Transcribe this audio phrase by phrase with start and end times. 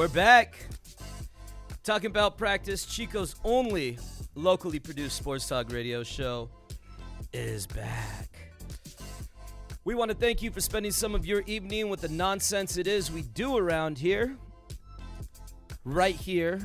[0.00, 0.54] We're back.
[1.82, 3.98] Talking about practice, Chico's only
[4.34, 6.48] locally produced sports talk radio show
[7.34, 8.30] is back.
[9.84, 12.86] We want to thank you for spending some of your evening with the nonsense it
[12.86, 14.38] is we do around here.
[15.84, 16.62] Right here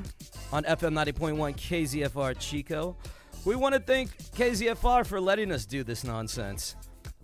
[0.54, 2.96] on FM 90.1 KZFR Chico.
[3.44, 6.78] We want to thank KZFR for letting us do this nonsense.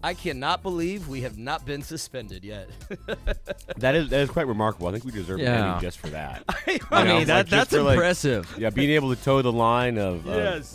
[0.04, 2.70] I cannot believe we have not been suspended yet.
[3.78, 4.88] That is that is quite remarkable.
[4.88, 5.80] I think we deserve Yeah.
[5.82, 6.44] just for that.
[6.92, 8.54] I know, mean, like, that, just that's for, like- impressive.
[8.60, 10.68] yeah, being able to toe the line of of,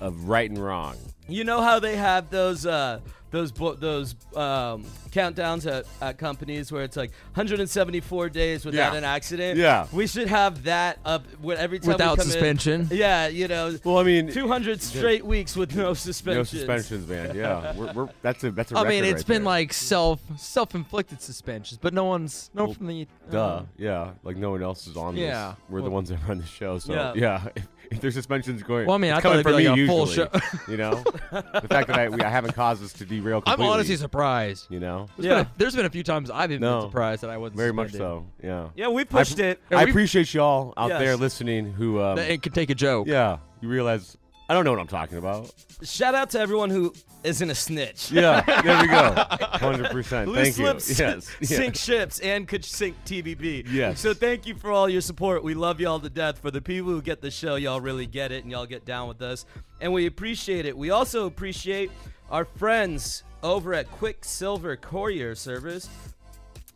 [0.00, 0.96] of right and wrong.
[1.28, 3.00] You know how they have those uh,
[3.36, 8.98] those bo- those um, countdowns at, at companies where it's like 174 days without Yeah.
[8.98, 9.58] an accident.
[9.58, 9.86] Yeah.
[9.92, 12.32] we should have that up with every time we Without come in.
[12.32, 12.88] suspension.
[12.90, 16.38] Yeah, you know, Well, I mean, 200 straight weeks with no suspension.
[16.40, 16.86] no suspensions.
[17.06, 17.36] suspensions, man.
[17.36, 19.52] Yeah, we're, we're that's a that's a I mean, record it's right been there.
[19.52, 23.38] like self self inflicted suspensions, but no one's no Well, from the Duh.
[23.44, 24.10] uh, Yeah.
[24.22, 25.48] Like no one else is on Yeah.
[25.50, 25.56] this.
[25.68, 26.78] We're the Well- ones that run the show.
[26.78, 27.12] So Yeah.
[27.14, 29.64] yeah, If, if there's suspensions going, Well, I mean, it's I thought coming it'd be
[29.64, 30.28] from like me a full usually,
[30.66, 30.70] show.
[30.72, 30.94] you know,
[31.60, 33.25] the fact that I we, I haven't caused us to derail.
[33.46, 34.66] I'm honestly surprised.
[34.70, 35.34] You know, There's, Yeah.
[35.34, 36.80] been a, there's been a few times I've even No.
[36.82, 38.24] been surprised that I wasn't very much suspended.
[38.42, 38.46] so.
[38.46, 38.68] Yeah.
[38.76, 39.60] Yeah, we pushed it.
[39.70, 40.98] I appreciate y'all out Yes.
[41.00, 43.06] there listening who, um, That it could take a joke.
[43.08, 44.16] yeah, you realize
[44.48, 45.52] I don't know what I'm talking about.
[45.82, 46.92] Shout out to everyone who
[47.24, 48.12] isn't a snitch.
[48.12, 49.12] Yeah, there we go.
[49.58, 50.28] Hundred percent.
[50.28, 50.64] Loose Thank you.
[50.66, 51.28] lips Yes.
[51.40, 51.46] yeah.
[51.58, 53.64] sink ships and could sink TVB.
[53.68, 53.98] Yes.
[53.98, 55.42] So thank you for all your support.
[55.42, 56.38] We love y'all to death.
[56.38, 59.08] For the people who get the show, y'all really get it and y'all get down
[59.08, 59.46] with us.
[59.80, 60.78] And we appreciate it.
[60.78, 61.90] We also appreciate
[62.30, 65.88] our friends over at Quicksilver Courier Service.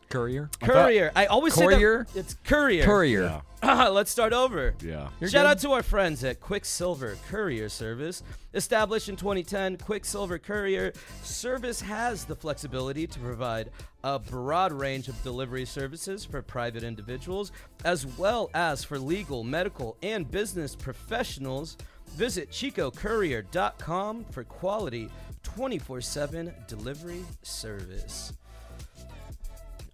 [0.09, 0.51] Courier.
[0.61, 1.13] Courier.
[1.15, 2.05] I always Courier?
[2.09, 2.85] say that it's Courier.
[2.85, 3.43] Courier.
[3.63, 4.75] Let's start over.
[4.83, 5.09] Yeah.
[5.21, 5.51] You're Shout good.
[5.51, 8.25] out to our friends at Quicksilver Courier Service.
[8.53, 13.71] Established in 2010, Quicksilver Courier Service has the flexibility to provide
[14.03, 17.53] a broad range of delivery services for private individuals,
[17.85, 21.77] as well as for legal, medical, and business professionals.
[22.17, 25.09] Visit chicocourier.com for quality
[25.43, 28.33] 24 7 delivery service.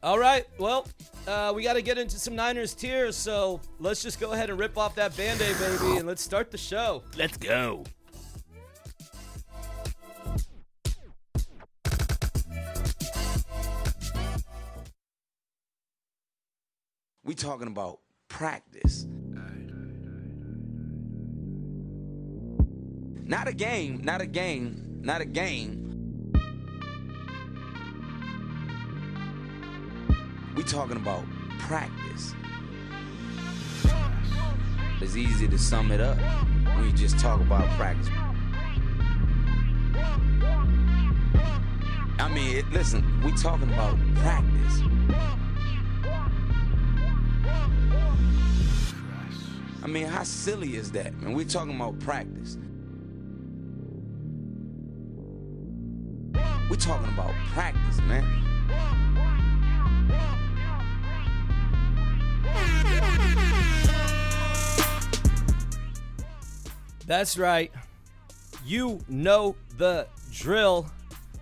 [0.03, 0.87] All right, well,
[1.27, 4.59] uh, we got to get into some Niners tears, so let's just go ahead and
[4.59, 7.03] rip off that band aid, baby, and let's start the show.
[7.17, 7.85] Let's go.
[17.25, 19.07] We talking about practice.
[23.25, 26.33] Not a game, not a game, not a game.
[30.57, 31.23] We talking about
[31.61, 32.35] practice.
[35.01, 38.09] It's easy to sum it up when you just talk about practice.
[42.19, 44.81] I mean, it, listen, we talking about practice.
[49.85, 51.33] I mean, how silly is that, man?
[51.35, 52.59] We're talking about practice.
[56.77, 58.23] We're talking about practice, man.
[67.07, 67.73] That's right.
[68.67, 70.91] You know the drill.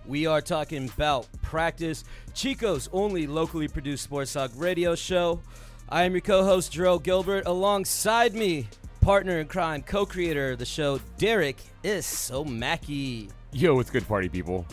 [0.05, 2.05] We are talking about practice.
[2.33, 5.41] Chico's only locally produced sports talk radio show.
[5.89, 7.45] I am your co-host Jerome Gilbert.
[7.45, 8.69] Alongside me,
[9.01, 13.27] partner in crime, co-creator of the show, Derek is so Mackey.
[13.51, 14.65] Yo, it's good party people.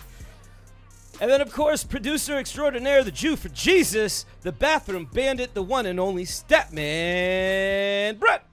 [1.23, 5.87] And then, of course, producer extraordinaire, the Jew for Jesus, the bathroom bandit, the one
[5.87, 8.45] and only Statman, Brett.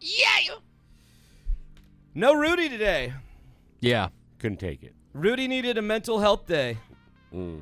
[0.00, 0.54] Yeah.
[2.14, 3.12] No Rudy today.
[3.80, 4.08] Yeah.
[4.38, 4.94] Couldn't take it.
[5.12, 6.78] Rudy needed a mental health day.
[7.34, 7.60] Mm.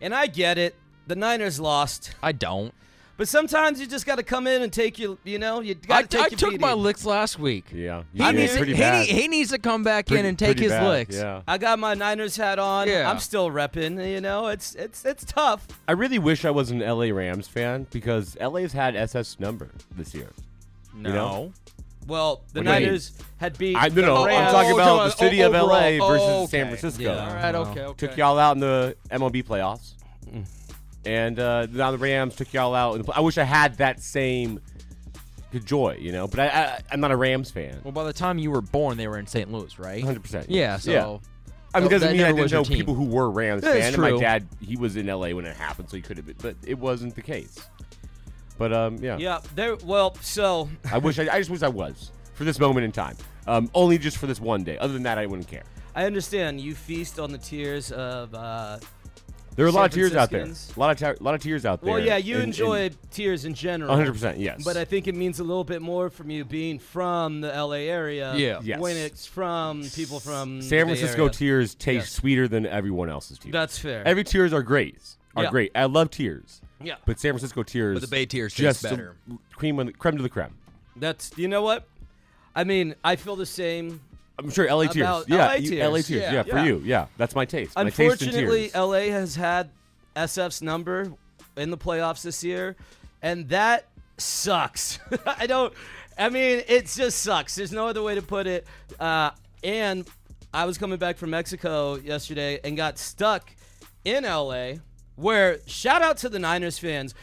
[0.00, 0.76] And I get it.
[1.08, 2.14] The Niners lost.
[2.22, 2.72] I don't.
[3.20, 6.00] But sometimes you just got to come in and take your, you know, you got
[6.00, 6.62] to take I your took beating.
[6.62, 7.66] my licks last week.
[7.70, 8.04] Yeah.
[8.14, 9.06] He, You did needs, pretty he, bad.
[9.06, 11.16] he needs to come back Pretty- in and take his bad, licks.
[11.16, 11.42] Yeah.
[11.46, 12.88] I got my Niners hat on.
[12.88, 13.10] Yeah.
[13.10, 14.10] I'm still repping.
[14.10, 15.68] You know, it's it's it's tough.
[15.86, 20.14] I really wish I was an LA Rams fan because LA's had SS number this
[20.14, 20.30] year.
[20.94, 21.12] No.
[21.12, 21.52] know?
[22.06, 22.82] Well, the What do mean?
[22.84, 23.76] Niners had beat.
[23.76, 24.24] I no, no.
[24.24, 25.58] the I'm talking about oh, the city oh, of LA
[25.88, 26.08] overall.
[26.08, 26.66] versus Oh, San.
[26.68, 27.02] Francisco.
[27.02, 27.28] Yeah.
[27.28, 27.54] All right.
[27.54, 27.80] Okay.
[27.82, 28.06] Okay.
[28.06, 29.92] Took y'all out in the MLB playoffs,
[30.26, 30.46] mm.
[31.04, 32.92] And uh, now the Rams took y'all out.
[32.92, 34.60] In the play- I wish I had that same
[35.64, 36.26] joy, you know.
[36.28, 37.80] But I, I, I'm not a Rams fan.
[37.82, 39.50] Well, by the time you were born, they were in St.
[39.50, 39.98] Louis, right?
[40.02, 40.22] 100.
[40.22, 40.76] percent Yeah.
[40.78, 41.20] So.
[41.72, 42.76] I mean, that- doesn't mean I never didn't know team.
[42.78, 43.94] people who were Rams That is fan.
[43.94, 46.36] And my dad, he was in LA when it happened, so he could have been,
[46.42, 47.58] but it wasn't the case.
[48.58, 49.76] But um, yeah, Yeah, there.
[49.76, 53.16] Well, so I wish I, I just wish I was for this moment in time.
[53.46, 54.76] Um, only just for this one day.
[54.78, 55.62] Other than that, I wouldn't care.
[55.94, 58.78] I understand you feast on the tears of uh,
[59.56, 60.44] There are a lot of tears out there.
[60.44, 61.92] A lot of ta- lot of tears out there.
[61.92, 63.94] Well, yeah, you And- enjoy tears in general.
[63.94, 64.38] 100%.
[64.38, 64.62] Yes.
[64.64, 67.88] But I think it means a little bit more from you being from the LA
[67.88, 68.34] area.
[68.36, 68.60] Yeah.
[68.62, 68.80] Yes.
[68.80, 71.30] When it's from people from San the Francisco Area.
[71.34, 72.10] tears taste Yes.
[72.12, 73.52] sweeter than everyone else's tears.
[73.52, 74.06] That's fair.
[74.06, 74.98] Every tears are great.
[75.36, 75.50] Are Yeah.
[75.50, 75.72] great.
[75.74, 76.60] I love tears.
[76.82, 76.94] yeah.
[77.04, 77.96] But San Francisco tears.
[77.96, 79.16] But the Bay tears taste just better.
[79.54, 80.54] cream, of the, creme de la creme.
[80.96, 81.86] That's you know what?
[82.56, 84.00] I mean, I feel the same.
[84.44, 84.96] I'm sure LA tears.
[84.96, 85.82] About yeah, LA you- tears.
[85.88, 86.08] LA tears.
[86.10, 86.32] Yeah.
[86.32, 86.64] Yeah, for Yeah.
[86.64, 86.82] you.
[86.84, 87.76] Yeah, that's my taste.
[87.76, 88.74] my taste in Unfortunately, tears.
[88.74, 89.70] LA has had
[90.16, 91.12] SF's number
[91.56, 92.76] in the playoffs this year,
[93.22, 93.86] and that
[94.18, 94.98] sucks.
[95.26, 95.72] I don't.
[96.18, 97.54] I mean, it just sucks.
[97.54, 98.66] There's no other way to put it.
[98.98, 99.30] Uh,
[99.64, 100.06] and
[100.52, 103.50] I was coming back from Mexico yesterday and got stuck
[104.04, 104.74] in LA.
[105.16, 107.14] Where shout out to the Niners fans.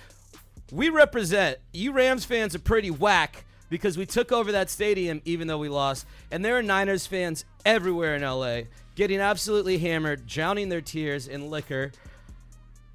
[0.71, 1.57] We represent.
[1.73, 5.69] You Rams fans are pretty whack because we took over that stadium even though we
[5.69, 6.05] lost.
[6.31, 8.61] And there are Niners fans everywhere in LA
[8.95, 11.91] getting absolutely hammered, drowning their tears in liquor.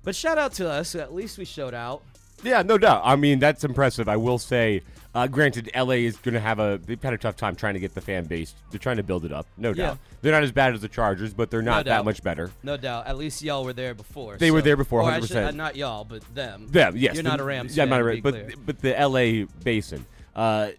[0.04, 0.94] But shout out to us.
[0.94, 2.02] At least we showed out.
[2.42, 3.02] Yeah, no doubt.
[3.04, 4.08] I mean, that's impressive.
[4.08, 4.82] I will say,
[5.14, 6.80] uh, granted, LA is going to have a.
[6.84, 8.52] They've had a tough time trying to get the fan base.
[8.72, 9.86] They're trying to build it up, no Yeah.
[9.86, 9.98] doubt.
[10.22, 11.98] They're not as bad as the Chargers, but they're not doubt.
[11.98, 12.50] that much better.
[12.64, 13.06] No doubt.
[13.06, 14.38] At least y'all were there before.
[14.38, 15.46] They were there before, should- 100%.
[15.46, 16.66] uh, not y'all, but them.
[16.68, 17.14] Them, yes.
[17.14, 17.84] You're the- not a Rams Yeah, fan.
[17.84, 18.50] I'm not a Rams, but clear.
[18.66, 20.04] but the LA basin.
[20.34, 20.70] Uh,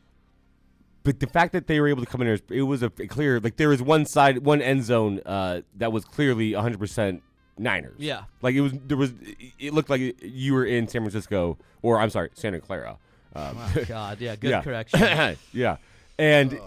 [1.03, 3.39] but the fact that they were able to come in there, it was a clear
[3.39, 7.23] like there was one side, one end zone uh, that was clearly 100 percent
[7.57, 7.95] Niners.
[8.00, 8.23] Yeah.
[8.41, 9.13] like it was there was
[9.59, 12.97] it looked like you were in San Francisco or I'm sorry, Santa Clara.
[13.35, 13.57] Um,
[13.88, 14.61] God, yeah, good yeah.
[14.61, 15.38] correction.
[15.53, 15.77] yeah,
[16.17, 16.59] and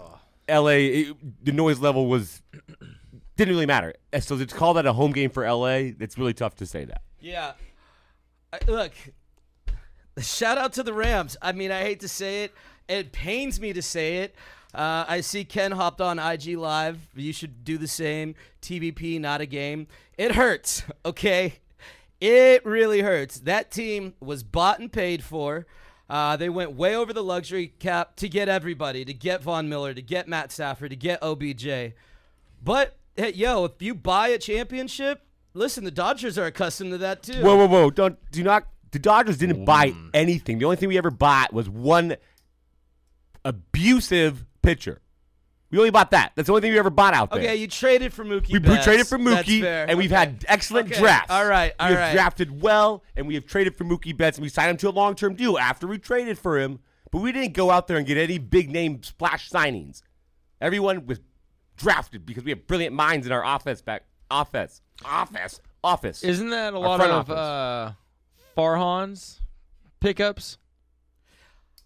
[0.49, 2.41] LA, it, the noise level was
[3.35, 3.93] didn't really matter.
[4.19, 7.01] So to call that a home game for LA, it's really tough to say that.
[7.19, 7.53] Yeah.
[8.51, 8.93] I, look,
[10.19, 11.37] shout out to the Rams.
[11.41, 12.53] I mean, I hate to say it.
[12.87, 14.35] It pains me to say it.
[14.73, 16.99] Uh, I see Ken hopped on IG Live.
[17.15, 18.35] You should do the same.
[18.61, 19.87] TBP, not a game.
[20.17, 21.55] It hurts, okay?
[22.19, 23.39] It really hurts.
[23.39, 25.65] That team was bought and paid for.
[26.09, 29.93] Uh, they went way over the luxury cap to get everybody, to get Von Miller,
[29.93, 31.93] to get Matt Stafford, to get OBJ.
[32.63, 35.21] But hey, yo, if you buy a championship,
[35.53, 37.43] listen, the Dodgers are accustomed to that too.
[37.43, 37.89] Whoa, whoa, whoa!
[37.89, 38.67] Don't do not.
[38.91, 40.59] The Dodgers didn't buy anything.
[40.59, 42.15] The only thing we ever bought was one
[43.47, 45.01] abusive pitcher.
[45.69, 46.31] We only bought that.
[46.35, 47.41] That's the only thing we ever bought out there.
[47.41, 48.53] Okay, you traded for Mookie.
[48.53, 48.85] we, we Betts.
[48.85, 49.85] traded for That's Mookie, fair.
[49.89, 50.19] and we've Okay.
[50.19, 51.29] had excellent Okay, drafts.
[51.29, 52.13] all right, all we have right.
[52.13, 54.91] drafted well, and we have traded for Mookie Betts, and we signed him to a
[54.91, 56.79] long-term deal after we traded for him.
[57.11, 60.01] But we didn't go out there and get any big name splash signings.
[60.61, 61.19] Everyone was
[61.75, 66.23] drafted because we have brilliant minds in our offense back offense office office.
[66.23, 67.35] Isn't that a Our lot of office.
[67.37, 67.93] uh,
[68.57, 69.41] Farhan's
[69.99, 70.57] pickups?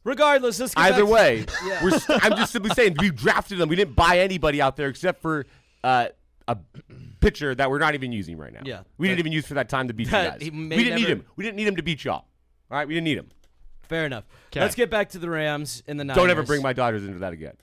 [0.04, 1.84] Regardless, let's get Either back to- way, Yeah.
[1.84, 3.70] we're, st- I'm just simply saying we drafted them.
[3.70, 5.46] We didn't buy anybody out there except for
[5.84, 6.08] uh,
[6.48, 6.58] a
[7.20, 8.62] pitcher that we're not even using right now.
[8.66, 8.82] Yeah.
[8.98, 10.42] we didn't even use for that time to beat you That guys.
[10.42, 11.26] he We didn't need never- him.
[11.36, 12.16] We didn't need him to beat y'all.
[12.16, 13.30] All right, we didn't need him.
[13.84, 14.24] Fair enough.
[14.52, 14.62] 'Kay.
[14.62, 16.16] Let's get back to the Rams in the Niners.
[16.22, 17.56] Don't ever bring my Dodgers into that again.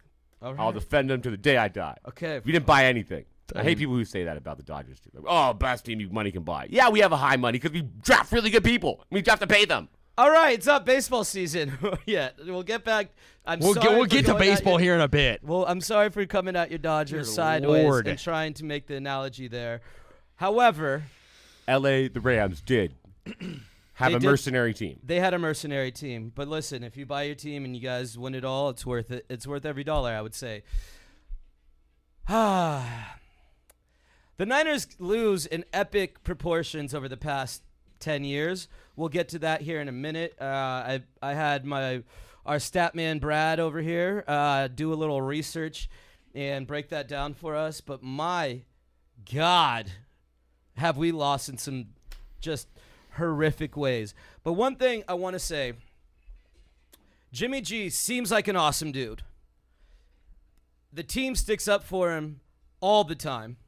[0.42, 1.96] All I'll defend them to the day I die.
[2.08, 2.40] Okay.
[2.44, 3.24] We didn't buy anything.
[3.56, 5.08] I hate people who say that about the Dodgers too.
[5.14, 6.66] Like, oh, best team you money can buy.
[6.68, 9.02] Yeah, we have a high money because we draft really good people.
[9.10, 9.88] We have to pay them.
[10.18, 12.34] All right, it's not baseball season yet.
[12.44, 13.10] We'll get back.
[13.46, 15.44] I'm We'll sorry get we'll for get to baseball your- here in a bit.
[15.44, 18.08] Well, I'm sorry for coming at your Dodgers Dear sideways Lord.
[18.08, 19.80] and trying to make the analogy there.
[20.34, 21.04] However,
[21.68, 22.08] L.A.
[22.08, 22.94] the Rams did
[23.94, 24.98] have a did- mercenary team.
[25.04, 26.32] they had a mercenary team.
[26.34, 29.12] But listen, if you buy your team and you guys win it all, it's worth
[29.12, 29.24] it.
[29.30, 30.64] It's worth every dollar, I would say.
[32.28, 33.16] Ah.
[34.36, 37.62] the Niners lose in epic proportions over the past
[38.00, 38.66] 10 years.
[38.98, 40.34] We'll get to that here in a minute.
[40.40, 42.02] Uh, I, I had my
[42.44, 45.88] our stat man Brad over here uh, do a little research
[46.34, 47.80] and break that down for us.
[47.80, 48.62] But my
[49.32, 49.88] God,
[50.76, 51.90] have we lost in some
[52.40, 52.66] just
[53.12, 54.14] horrific ways.
[54.42, 55.74] But one thing I want to say
[57.30, 59.22] Jimmy G seems like an awesome dude.
[60.92, 62.40] The team sticks up for him
[62.80, 63.58] all the time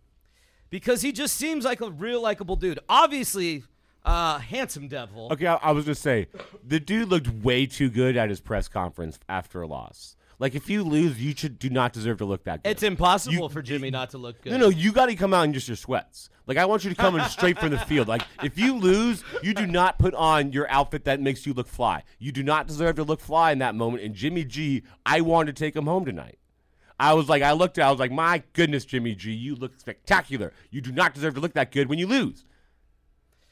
[0.70, 2.80] because he just seems like a real likable dude.
[2.88, 3.62] Obviously,
[4.04, 5.28] uh, handsome devil.
[5.32, 6.28] Okay, I, I was just say
[6.66, 10.16] the dude looked way too good at his press conference after a loss.
[10.38, 12.70] Like if you lose, you should do not deserve to look that good.
[12.70, 14.52] It's impossible You- for Jimmy not to look good.
[14.52, 16.30] No, no, you got to come out in just your sweats.
[16.46, 18.08] Like I want you to come in straight from the field.
[18.08, 21.68] Like if you lose, you do not put on your outfit that makes you look
[21.68, 22.02] fly.
[22.18, 24.02] You do not deserve to look fly in that moment.
[24.02, 26.38] And Jimmy G, I wanted to take him home tonight.
[26.98, 29.78] I was like, I looked at, I was like, my goodness, Jimmy G, you look
[29.78, 30.52] spectacular.
[30.70, 32.44] You do not deserve to look that good when you lose.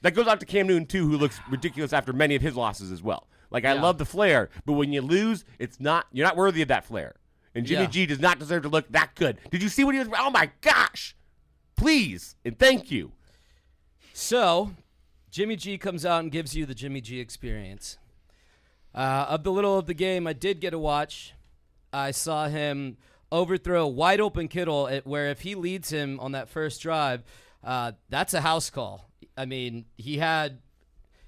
[0.02, 2.92] That goes out to Cam Newton too, who looks ridiculous after many of his losses
[2.92, 3.26] as well.
[3.50, 3.82] Like I Yeah.
[3.82, 7.16] love the flair, but when you lose, it's not you're not worthy of that flair.
[7.54, 7.88] And Jimmy Yeah.
[7.90, 9.38] G does not deserve to look that good.
[9.50, 10.08] Did you see what he was?
[10.18, 11.16] Oh my gosh!
[11.76, 13.12] Please and thank you.
[14.12, 14.72] So,
[15.30, 17.98] Jimmy G comes out and gives you the Jimmy G experience.
[18.94, 21.34] Uh, of the little of the game I did get to watch,
[21.92, 22.96] I saw him
[23.30, 27.22] overthrow wide open Kittle, at, where if he leads him on that first drive,
[27.62, 29.07] uh, that's a house call.
[29.36, 30.58] I mean, he had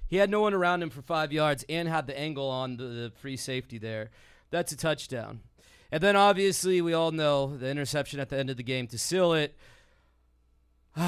[0.07, 2.83] he had no one around him for five yards and had the angle on the,
[2.83, 4.11] the free safety there.
[4.49, 5.39] That's a touchdown.
[5.91, 8.97] And then obviously we all know the interception at the end of the game to
[8.97, 9.55] seal it.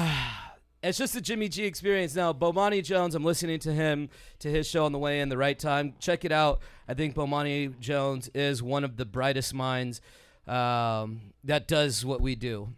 [0.82, 2.32] it's just a Jimmy G experience now.
[2.32, 5.58] Bomani Jones, I'm listening to him to his show on the way in the right
[5.58, 5.94] time.
[5.98, 6.60] Check it out.
[6.88, 10.00] I think Bomani Jones is one of the brightest minds
[10.46, 12.68] um, that does what we do,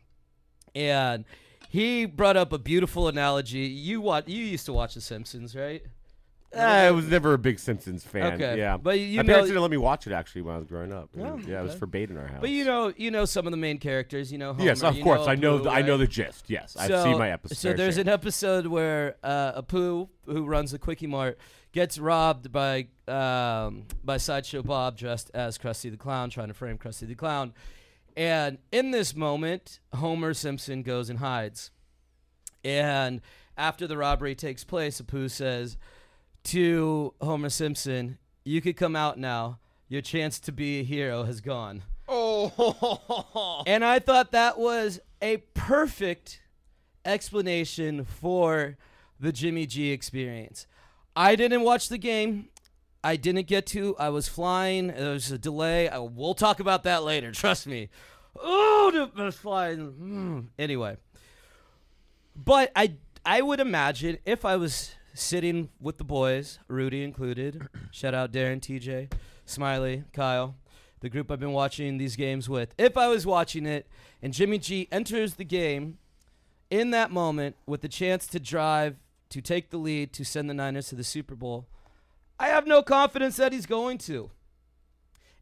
[0.75, 1.25] and
[1.69, 3.61] he brought up a beautiful analogy.
[3.61, 5.83] You watch, you used to watch The Simpsons, right?
[6.57, 8.35] I was never a big Simpsons fan.
[8.35, 8.79] Okay, Yeah.
[8.79, 10.91] but you My know- parents didn't let me watch it actually when I was growing
[10.93, 11.11] up.
[11.19, 11.79] Oh, yeah, it was okay.
[11.81, 12.39] forbidden in our house.
[12.41, 14.33] But you know, you know some of the main characters.
[14.33, 15.27] You know, Homer, yes, of course.
[15.27, 15.59] I know.
[15.59, 16.49] The, I know the gist.
[16.49, 17.57] Yes, I've seen my episode.
[17.59, 21.37] So there's an episode where uh, Apu, who runs the Kwik-E-Mart,
[21.73, 26.79] gets robbed by um, by Sideshow Bob dressed as Krusty the Clown, trying to frame
[26.79, 27.53] Krusty the Clown.
[28.17, 31.71] And in this moment, Homer Simpson goes and hides.
[32.65, 33.21] And
[33.57, 35.77] after the robbery takes place, Apu says
[36.45, 39.59] to Homer Simpson, "You could come out now.
[39.89, 45.39] Your chance to be a hero has gone." Oh, And I thought that was a
[45.55, 46.41] perfect
[47.05, 48.77] explanation for
[49.19, 50.67] the Jimmy G experience.
[51.15, 52.49] I didn't watch the game.
[53.07, 53.95] I didn't get to.
[54.01, 54.89] I was flying.
[54.89, 55.89] There was a delay.
[55.89, 57.31] I, we'll talk about that later.
[57.33, 57.89] Trust me.
[58.37, 59.93] Oh, I was flying.
[59.93, 60.47] Mm.
[60.59, 60.97] Anyway,
[62.35, 62.95] but I
[63.25, 67.69] I would imagine if I was sitting with the boys, Rudy included.
[67.93, 69.13] shout out Darren, TJ,
[69.45, 70.57] Smiley, Kyle,
[70.99, 72.75] the group I've been watching these games with.
[72.77, 73.87] If I was watching it
[74.21, 75.99] and Jimmy G enters the game
[76.71, 78.97] in that moment with the chance to drive,
[79.29, 81.69] to take the lead, to send the Niners to the Super Bowl,
[82.39, 84.31] I have no confidence that he's going to.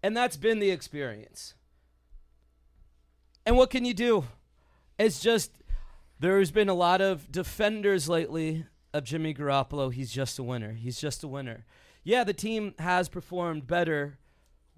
[0.02, 1.54] And that's been the experience.
[3.46, 4.24] And what can you do?
[4.98, 5.52] It's just
[6.20, 9.92] there's been a lot of defenders lately of Jimmy Garoppolo.
[9.92, 10.72] He's just a winner.
[10.72, 11.64] He's just a winner.
[12.04, 14.18] Yeah, the team has performed better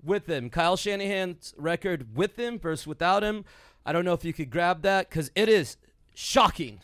[0.03, 0.49] with him.
[0.49, 3.45] Kyle Shanahan's record with him versus without him.
[3.85, 5.77] I don't know if you could grab that because it is
[6.15, 6.81] shocking.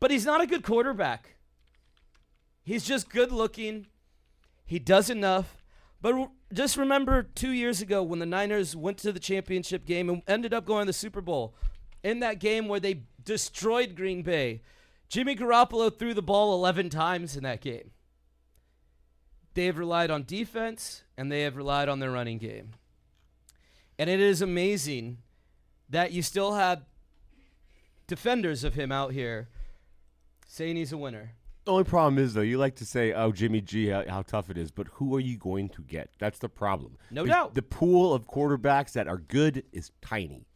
[0.00, 1.33] But he's not a good quarterback.
[2.64, 3.86] He's just good looking.
[4.64, 5.62] He does enough.
[6.00, 10.22] But just remember two years ago when the Niners went to the championship game and
[10.26, 11.54] ended up going to the Super Bowl.
[12.02, 14.62] In that game where they destroyed Green Bay,
[15.08, 17.90] Jimmy Garoppolo threw the ball 11 times in that game.
[19.54, 22.72] They have relied on defense and they have relied on their running game.
[23.98, 25.18] And it is amazing
[25.88, 26.84] that you still have
[28.06, 29.48] defenders of him out here
[30.46, 31.32] saying he's a winner.
[31.64, 34.50] The only problem is though, you like to say, "Oh, Jimmy G, how, how tough
[34.50, 36.10] it is," but who are you going to get?
[36.18, 36.98] That's the problem.
[37.10, 37.54] No The- doubt.
[37.54, 40.46] The pool of quarterbacks that are good is tiny.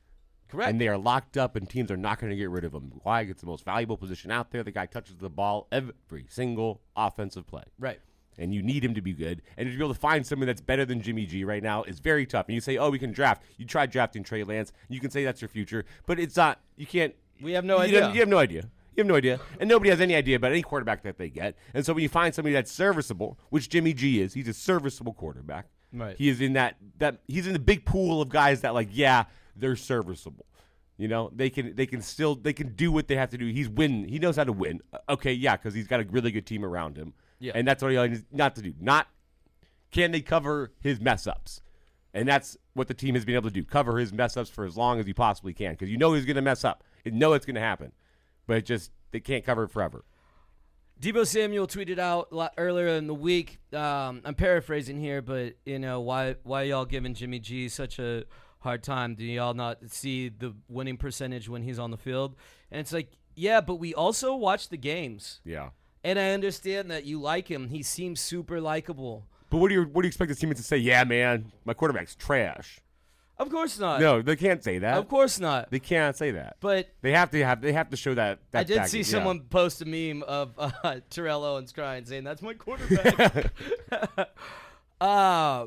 [0.49, 0.71] Correct.
[0.71, 3.01] And they are locked up, and teams are not going to get rid of them.
[3.03, 3.21] Why?
[3.23, 4.63] It's the most valuable position out there.
[4.63, 7.65] The guy touches the ball every single offensive play.
[7.79, 8.01] right.
[8.41, 9.43] and you need him to be good.
[9.57, 11.99] And to be able to find someone that's better than Jimmy G right now is
[11.99, 12.47] very tough.
[12.47, 13.43] And you say, oh, we can draft.
[13.57, 14.73] You try drafting Trey Lance.
[14.89, 16.61] You can say that's your future, but it's not.
[16.77, 17.15] You can't.
[17.43, 18.13] We have no you idea.
[18.13, 18.63] You have no idea.
[18.99, 21.55] You have no idea, and nobody has any idea about any quarterback that they get.
[21.73, 25.13] And so when you find somebody that's serviceable, which Jimmy G is, he's a serviceable
[25.15, 25.67] quarterback.
[25.93, 26.17] Right.
[26.19, 29.27] He is in that that he's in the big pool of guys that like, yeah,
[29.55, 30.47] they're serviceable.
[30.97, 33.47] You know, they can they can still they can do what they have to do.
[33.47, 34.03] He's win.
[34.09, 34.81] He knows how to win.
[34.93, 37.15] Uh, Okay, yeah, because he's got a really good team around him.
[37.39, 37.53] Yeah.
[37.55, 38.75] and that's what he needs not to do.
[38.81, 39.07] Not
[39.93, 41.61] can they cover his mess ups,
[42.13, 44.65] and that's what the team has been able to do: cover his mess ups for
[44.65, 45.71] as long as he possibly can.
[45.75, 46.83] Because you know he's going to mess up.
[47.05, 47.93] You know it's going to happen,
[48.49, 50.05] but just they can't cover it forever.
[51.01, 52.29] Deebo Samuel tweeted out
[52.59, 53.59] earlier in the week.
[53.73, 58.25] Um, I'm paraphrasing here, but you know why why y'all giving Jimmy G such a
[58.61, 59.15] hard time?
[59.15, 62.35] Do y'all not see the winning percentage when he's on the field?
[62.73, 65.71] And it's like, yeah, but we also watch the games, Yeah.
[66.03, 67.69] and I understand that you like him.
[67.69, 69.25] He seems super likable.
[69.51, 70.79] But what do you what do you expect the teammates to say?
[70.79, 72.81] Yeah, man, my quarterback's trash.
[73.39, 74.01] Of course not.
[74.01, 74.99] No, they can't say that.
[74.99, 75.71] of course not.
[75.71, 76.57] They can't say that.
[76.61, 78.41] But They have to have they have to show that.
[78.51, 79.05] that I did back- see yeah.
[79.05, 83.53] someone post a meme of uh, Terrell Owens crying, saying that's my quarterback.
[85.01, 85.67] uh,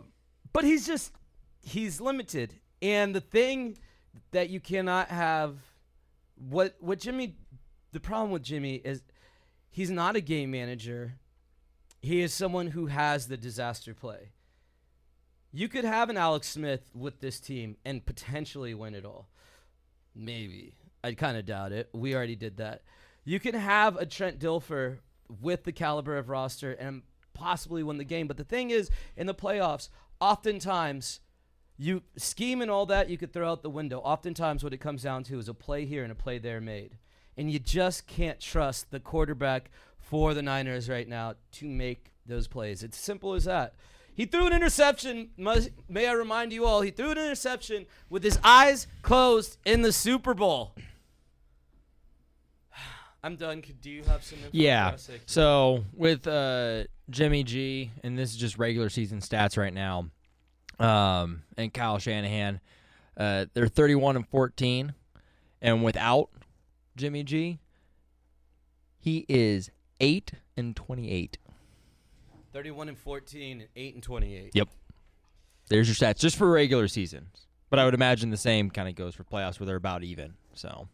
[0.51, 1.13] but he's just
[1.61, 3.77] he's limited, and the thing
[4.31, 5.57] that you cannot have
[6.35, 7.35] what what Jimmy
[7.93, 9.01] the problem with Jimmy is
[9.69, 11.13] he's not a game manager.
[12.01, 14.31] He is someone who has the disaster play.
[15.51, 19.27] You could have an Alex Smith with this team and potentially win it all.
[20.15, 20.75] Maybe.
[21.03, 21.89] I kind of doubt it.
[21.93, 22.83] We already did that.
[23.25, 24.99] You can have a Trent Dilfer
[25.41, 27.01] with the caliber of roster and
[27.33, 28.27] possibly win the game.
[28.27, 29.89] But the thing is, in the playoffs,
[30.19, 31.19] oftentimes
[31.77, 33.99] you scheme and all that you could throw out the window.
[33.99, 36.97] Oftentimes, what it comes down to is a play here and a play there made,
[37.35, 42.47] and you just can't trust the quarterback for the Niners right now to make those
[42.47, 42.83] plays.
[42.83, 43.73] It's simple as that.
[44.21, 45.31] He threw an interception.
[45.35, 46.81] Must, may I remind you all?
[46.81, 50.75] He threw an interception with his eyes closed in the Super Bowl.
[53.23, 53.63] I'm done.
[53.81, 54.37] Do you have some?
[54.51, 54.95] Yeah.
[55.25, 60.11] So with uh, Jimmy G, and this is just regular season stats right now,
[60.77, 62.59] um, and Kyle Shanahan,
[63.17, 64.93] uh, they're 31 and 14,
[65.63, 66.29] and without
[66.95, 67.57] Jimmy G,
[68.99, 71.39] he is eight and 28.
[72.51, 74.51] 31 and 14 and 8 and 28.
[74.53, 74.69] Yep.
[75.69, 77.27] There's your stats just for regular season,
[77.69, 80.33] but I would imagine the same kind of goes for playoffs where they're about even.
[80.53, 80.89] So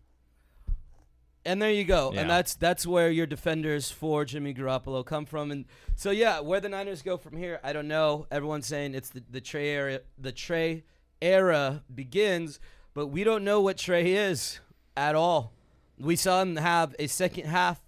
[1.46, 2.12] And there you go.
[2.14, 2.22] Yeah.
[2.22, 5.50] And that's that's where your defenders for Jimmy Garoppolo come from.
[5.50, 8.28] And so yeah, where the Niners go from here, I don't know.
[8.30, 10.84] Everyone's saying it's the, the Trey era the Trey
[11.22, 12.60] era begins,
[12.94, 14.60] but we don't know what Trey is
[14.96, 15.54] at all.
[15.98, 17.82] We saw him have a second half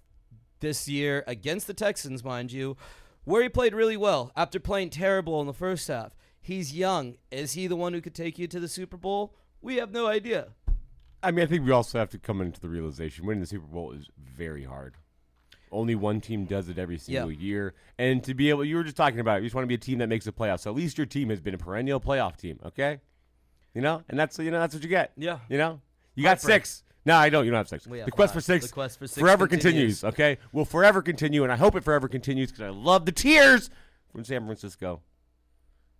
[0.58, 2.76] this year against the Texans, mind you,
[3.24, 6.14] where he played really well after playing terrible in the first half.
[6.40, 7.16] He's young.
[7.30, 9.34] Is he the one who could take you to the Super Bowl?
[9.60, 10.48] We have no idea.
[11.22, 13.66] I mean, I think we also have to come into the realization winning the Super
[13.66, 14.94] Bowl is very hard.
[15.70, 18.96] Only one team does it every single year, and to be able, you were just
[18.96, 20.60] talking about, it, you just want to be a team that makes the playoffs.
[20.60, 22.98] So at least your team has been a perennial playoff team, okay?
[23.74, 25.12] You know, and that's you know that's what you get.
[25.16, 25.38] Yeah.
[25.48, 25.80] You know,
[26.16, 26.66] you got Heartbreak.
[26.66, 26.82] six.
[27.04, 27.44] No, I don't.
[27.44, 27.86] You don't have.
[27.86, 28.66] We the quest for six.
[28.66, 30.00] The quest for six forever continues.
[30.00, 30.04] continues.
[30.04, 33.70] Okay, will forever continue, and I hope it forever continues because I love the tears
[34.12, 35.00] from San Francisco.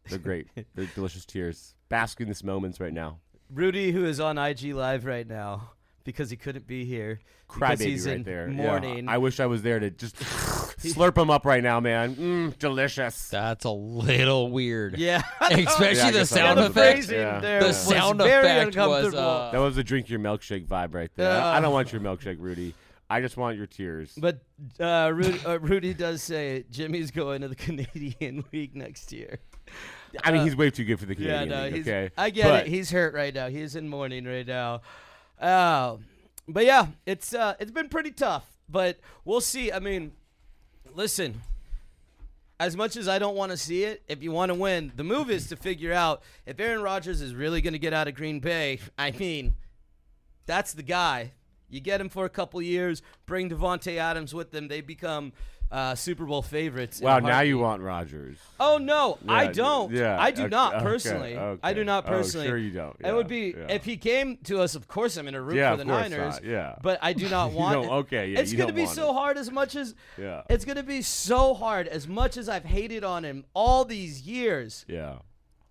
[0.08, 0.48] They're great.
[0.74, 1.74] They're delicious tears.
[1.88, 3.18] Basking in this moments right now.
[3.52, 5.70] Rudy, who is on IG Live right now
[6.10, 8.48] because he couldn't be here, because Crybaby right in there.
[8.50, 9.02] Yeah.
[9.12, 10.16] I wish I was there to just
[10.80, 12.14] slurp him up right now, man.
[12.16, 13.28] Mm, delicious.
[13.28, 14.98] that's a little weird.
[14.98, 17.06] yeah, Especially Yeah, the sound was the a bit- effects.
[17.06, 17.40] phrasing Yeah.
[17.40, 19.18] there The was sound very effect was, uncomfortable.
[19.28, 21.30] uh, That was a drink your milkshake vibe right there.
[21.30, 21.60] I- I Uh.
[21.60, 22.74] don't want your milkshake, Rudy.
[23.12, 24.12] I just want your tears.
[24.16, 24.40] but
[24.78, 29.38] uh, Rudy, uh, Rudy does say Jimmy's going to the Canadian League next year.
[30.24, 32.10] I mean, uh, he's way too good for the Yeah, Canadian no, League, okay?
[32.16, 32.70] I get But it.
[32.70, 33.48] He's hurt right now.
[33.48, 34.82] He's in mourning right now.
[35.40, 36.00] Oh,
[36.46, 38.46] but yeah, it's uh, it's been pretty tough.
[38.68, 39.72] But we'll see.
[39.72, 40.12] I mean,
[40.94, 41.42] listen.
[42.58, 45.02] As much as I don't want to see it, if you want to win, the
[45.02, 48.14] move is to figure out if Aaron Rodgers is really going to get out of
[48.14, 48.80] Green Bay.
[48.98, 49.54] I mean,
[50.44, 51.32] that's the guy.
[51.70, 54.68] You get him for a couple years, bring Davante Adams with them.
[54.68, 55.32] They become
[55.72, 57.00] uh, Super Bowl favorites.
[57.00, 58.36] in wow, now you want Rodgers.
[58.58, 59.92] Oh no, I don't.
[59.92, 61.36] yeah, I do okay, not okay, personally.
[61.36, 61.84] I do okay.
[61.84, 62.46] not Oh, personally.
[62.48, 62.96] sure you don't.
[63.00, 63.66] It would be yeah.
[63.74, 64.74] if he came to us.
[64.74, 66.34] Of course, I'm gonna root Yeah, for the of course Niners.
[66.34, 66.74] not, yeah.
[66.82, 67.88] but I do not want.
[67.88, 69.14] okay, yeah, it's gonna be so it.
[69.14, 70.42] hard as much as Yeah.
[70.50, 74.84] it's gonna be so hard as much as I've hated on him all these years.
[74.88, 75.16] Yeah.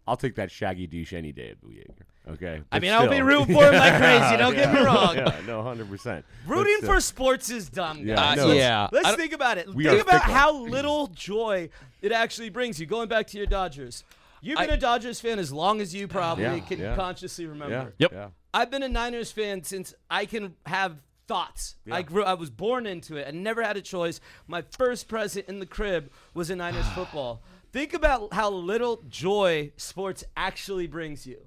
[0.08, 1.86] I'll take that shaggy douche any day of the week.
[2.34, 2.62] Okay.
[2.72, 4.38] I But mean, I'll be rooting for him like crazy.
[4.38, 5.15] Don't get me wrong.
[5.15, 6.26] Yeah, no, hundred percent.
[6.46, 8.00] Rooting for sports is dumb.
[8.06, 8.38] Yeah, guys.
[8.38, 8.88] no, Uh, it's- yeah.
[8.92, 9.74] Let's think about it.
[9.74, 10.34] We think about fickle.
[10.36, 11.70] how little joy
[12.02, 12.86] it actually brings you.
[12.86, 14.04] Going back to your Dodgers.
[14.42, 16.96] You've been I- a Dodgers fan as long as you probably Yeah, can yeah.
[16.96, 17.74] consciously remember.
[17.74, 17.86] Yeah.
[17.98, 18.12] Yep.
[18.13, 18.28] Yeah.
[18.54, 21.76] I've been a Niners fan since I can have thoughts.
[21.86, 21.96] Yeah.
[21.96, 23.28] I grew I was born into it.
[23.28, 24.20] I never had a choice.
[24.48, 27.42] My first present in the crib was a Niners football.
[27.72, 31.38] Think about how little joy sports actually brings you.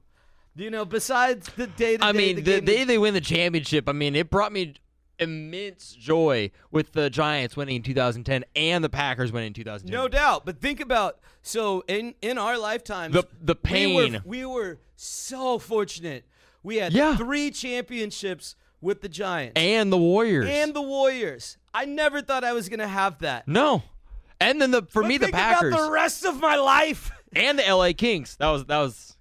[0.54, 3.92] You know, besides the day I mean, the the day they win the championship, I
[3.92, 4.74] mean, it brought me
[5.18, 9.92] immense joy with the Giants winning in 2010 and the Packers winning in 2010.
[9.92, 14.20] No doubt, but think about so in in our lifetimes, The- the we were- pain.
[14.24, 16.24] We were, so fortunate.
[16.62, 17.16] We had Yeah.
[17.16, 20.46] three championships with the Giants And the Warriors.
[20.48, 21.56] and the Warriors.
[21.74, 23.48] I never thought I was gonna have that.
[23.48, 23.82] no.
[24.40, 27.10] And then the for But me the Packers about the rest of my life.
[27.34, 28.36] and the LA Kings.
[28.36, 29.16] That was that was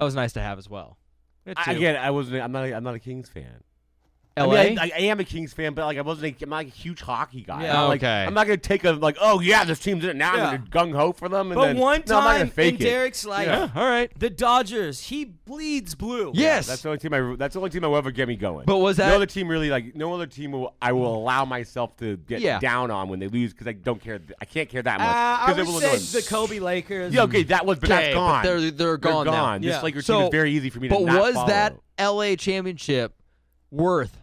[0.00, 0.96] that was nice to have as well.
[1.46, 2.42] I, again, I wasn't.
[2.42, 2.64] I'm not.
[2.64, 3.62] A, I'm not a Kings fan.
[4.36, 4.54] LA.
[4.54, 6.40] I, mean, I, I am a Kings fan, but like I wasn't.
[6.40, 7.64] A, I'm not like a huge hockey guy.
[7.64, 7.82] Yeah.
[7.82, 8.24] I'm like, Okay.
[8.24, 9.16] I'm not gonna take a like.
[9.20, 10.36] Oh yeah, this team's in it now.
[10.36, 10.46] Yeah.
[10.50, 11.50] I'm gonna gung ho for them.
[11.50, 12.84] And But then, one no, I'm not gonna time in fake it.
[12.84, 14.10] Derek's life, yeah, all right.
[14.18, 16.30] the Dodgers, he bleeds blue.
[16.34, 16.68] Yes.
[16.68, 17.12] That's the only team.
[17.12, 17.34] I.
[17.36, 18.66] That's the only team that will ever get me going.
[18.66, 19.94] But was that- no other team really like?
[19.96, 20.74] No other team will.
[20.80, 22.60] I will allow myself to get Yeah.
[22.60, 24.20] down on when they lose because I don't care.
[24.40, 25.08] I can't care that much.
[25.08, 27.12] Uh, I 'cause it would say annoy the Kobe Lakers.
[27.12, 28.44] Yeah, okay, that was, but Okay, that's but gone.
[28.44, 29.58] they're- they're gone now.
[29.58, 29.80] This Yeah.
[29.82, 31.48] Laker team So- is very easy for me to But not was follow.
[31.48, 33.12] that LA championship
[33.70, 34.19] worth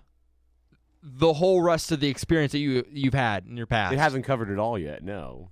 [1.10, 3.94] the whole rest of the experience that you you've had in your past?
[3.94, 5.04] It hasn't covered it all yet.
[5.04, 5.52] No.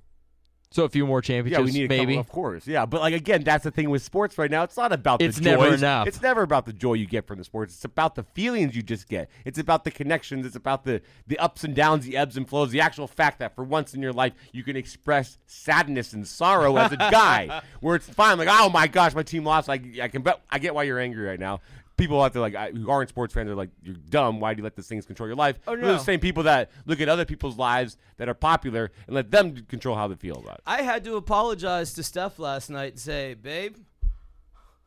[0.72, 2.16] So a few more championships, Yeah, we need maybe.
[2.16, 2.68] couple, of course.
[2.68, 4.64] Yeah, but like again, that's the thing with sports right now.
[4.64, 5.82] It's not about It's the never joys.
[5.82, 6.06] enough.
[6.06, 7.76] It's never about the joy you get from the sports.
[7.76, 9.30] It's about the feelings you just get.
[9.46, 10.46] It's about the connections.
[10.46, 12.72] It's about the the ups and downs, the ebbs and flows.
[12.72, 16.76] The actual fact that for once in your life you can express sadness and sorrow
[16.76, 18.38] as a guy, where it's fine.
[18.38, 19.70] Like, oh my gosh, my team lost.
[19.70, 20.42] Like, I can bet.
[20.50, 21.62] I get why you're angry right now.
[21.98, 24.40] People out there like I- who aren't sports fans are like, you're dumb.
[24.42, 25.58] Why do you let these things control your life?
[25.68, 29.16] Oh, They're the same people that look at other people's lives that are popular and
[29.16, 30.62] let them control how they feel about it.
[30.68, 33.78] I had to apologize to Steph last night and say, babe,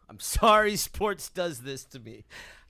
[0.09, 2.25] I'm sorry sports does this to me.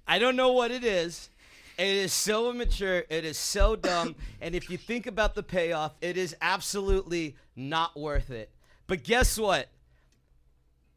[0.07, 1.31] I don't know what it is.
[1.77, 3.05] It is so immature.
[3.09, 4.14] It is so dumb.
[4.40, 8.51] and if you think about the payoff, it is absolutely not worth it.
[8.87, 9.68] But guess what?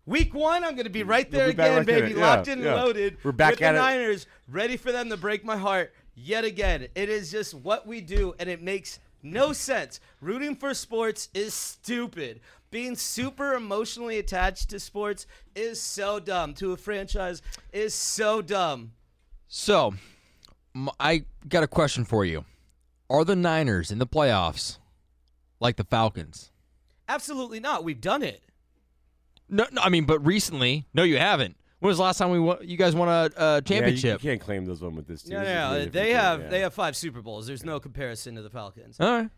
[0.05, 2.59] Week one, I'm going to be right there be again, right baby, Yeah, locked in
[2.59, 2.73] yeah.
[2.73, 3.17] and loaded.
[3.23, 3.81] We're back with at the it.
[3.81, 6.87] Niners, ready for them to break my heart yet again.
[6.95, 9.99] It is just what we do, and it makes no sense.
[10.19, 12.41] Rooting for sports is stupid.
[12.71, 16.53] Being super emotionally attached to sports is so dumb.
[16.55, 18.93] To a franchise is so dumb.
[19.47, 19.93] So,
[20.99, 22.45] I got a question for you.
[23.09, 24.77] Are the Niners in the playoffs
[25.59, 26.49] like the Falcons?
[27.09, 27.83] Absolutely not.
[27.83, 28.41] We've done it.
[29.51, 31.55] No, no I mean, but recently, no, you haven't.
[31.79, 34.23] When was the last time we won, you guys won a, a Yeah, you- championship?
[34.23, 35.33] you, can't claim those one with this team.
[35.33, 35.85] No, no, no.
[35.85, 36.47] They team, have yeah.
[36.49, 37.47] they have five Super Bowls.
[37.47, 38.97] There's no comparison to the Falcons.
[38.99, 39.29] All right.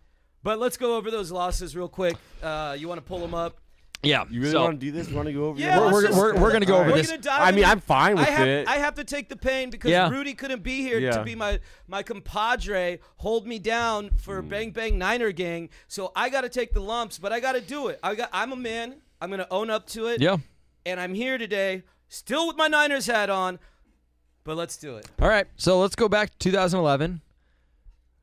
[0.43, 2.17] But let's go over those losses real quick.
[2.41, 3.59] Uh, you want to pull them up?
[4.01, 4.25] Yeah.
[4.29, 5.09] You really so, want to do this?
[5.09, 5.57] You want to go over?
[5.59, 7.27] Yeah, your let's we're, just- we're, we're going to go over We're this.
[7.31, 8.67] I mean, I'm fine with I have, it.
[8.67, 10.09] I have to take the pain because Yeah.
[10.09, 11.11] Rudy couldn't be here Yeah.
[11.11, 14.49] to be my my compadre, hold me down for Hmm.
[14.49, 15.69] Bang Bang Niner Gang.
[15.87, 17.99] So I got to take the lumps, but I got to do it.
[18.03, 18.29] I got.
[18.33, 18.95] I'm a man.
[19.23, 20.21] I'm gonna own up to it.
[20.21, 20.37] Yeah.
[20.85, 23.57] And I'm here today, still with my Niners hat on.
[24.43, 25.07] But let's do it.
[25.21, 25.47] All right.
[25.55, 27.21] So let's go back to 2011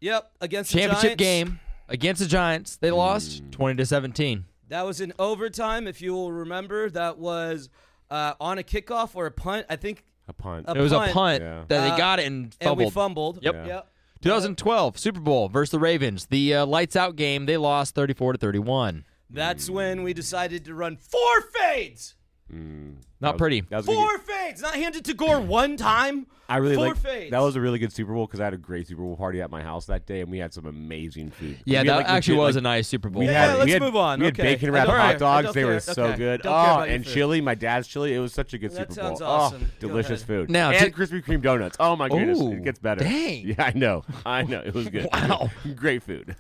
[0.01, 1.23] Yep, against the championship Giants.
[1.49, 2.77] game against the Giants.
[2.77, 4.45] They lost 20 to 17.
[4.69, 5.87] That was in overtime.
[5.87, 7.71] If you will remember, that was
[8.11, 9.65] uh, on a kickoff or a punt.
[9.71, 10.67] I think a punt.
[10.69, 11.65] a It was punt, a punt Yeah.
[11.69, 12.79] that Uh, they got it and fumbled.
[12.79, 13.35] and we fumbled.
[13.37, 13.45] fumbled.
[13.45, 13.55] Yep.
[13.55, 13.67] Yeah.
[13.77, 13.87] Yep.
[14.23, 16.27] 2012 Super Bowl versus the Ravens.
[16.27, 17.47] The uh, lights out game.
[17.47, 19.05] They lost 34 to 31.
[19.31, 22.15] That's when we decided to run four fades.
[22.51, 22.95] Hmm.
[23.21, 23.61] Not pretty.
[23.63, 26.27] That was a good- Four fades, not handed to Gore one time.
[26.49, 27.31] I really four like fades.
[27.31, 29.41] that was a really good Super Bowl because I had a great Super Bowl party
[29.41, 31.59] at my house that day, and we had some amazing food.
[31.65, 33.21] Yeah, We that had, like, actually legit, was like, a nice Super Bowl.
[33.21, 34.19] We Yeah, had, let's we had, move on.
[34.19, 34.43] We had Okay.
[34.55, 35.15] bacon I wrapped don't hot care.
[35.15, 35.45] I dogs.
[35.45, 35.81] don't They were care.
[35.81, 36.17] so Okay.
[36.17, 36.43] good.
[36.43, 37.15] Don't care oh, about your and food.
[37.15, 37.41] chili.
[37.41, 38.15] My dad's chili.
[38.15, 39.11] It was such a good That Super Bowl.
[39.11, 39.63] sounds awesome.
[39.63, 40.27] Oh, Go delicious ahead.
[40.27, 40.51] food.
[40.51, 41.77] Now, and to- Krispy Kreme donuts.
[41.79, 43.05] Oh my goodness, Ooh, it gets better.
[43.05, 43.47] dang.
[43.47, 44.03] Yeah, I know.
[44.27, 44.61] I know.
[44.65, 45.07] It was good.
[45.13, 45.51] Wow.
[45.77, 46.35] great food.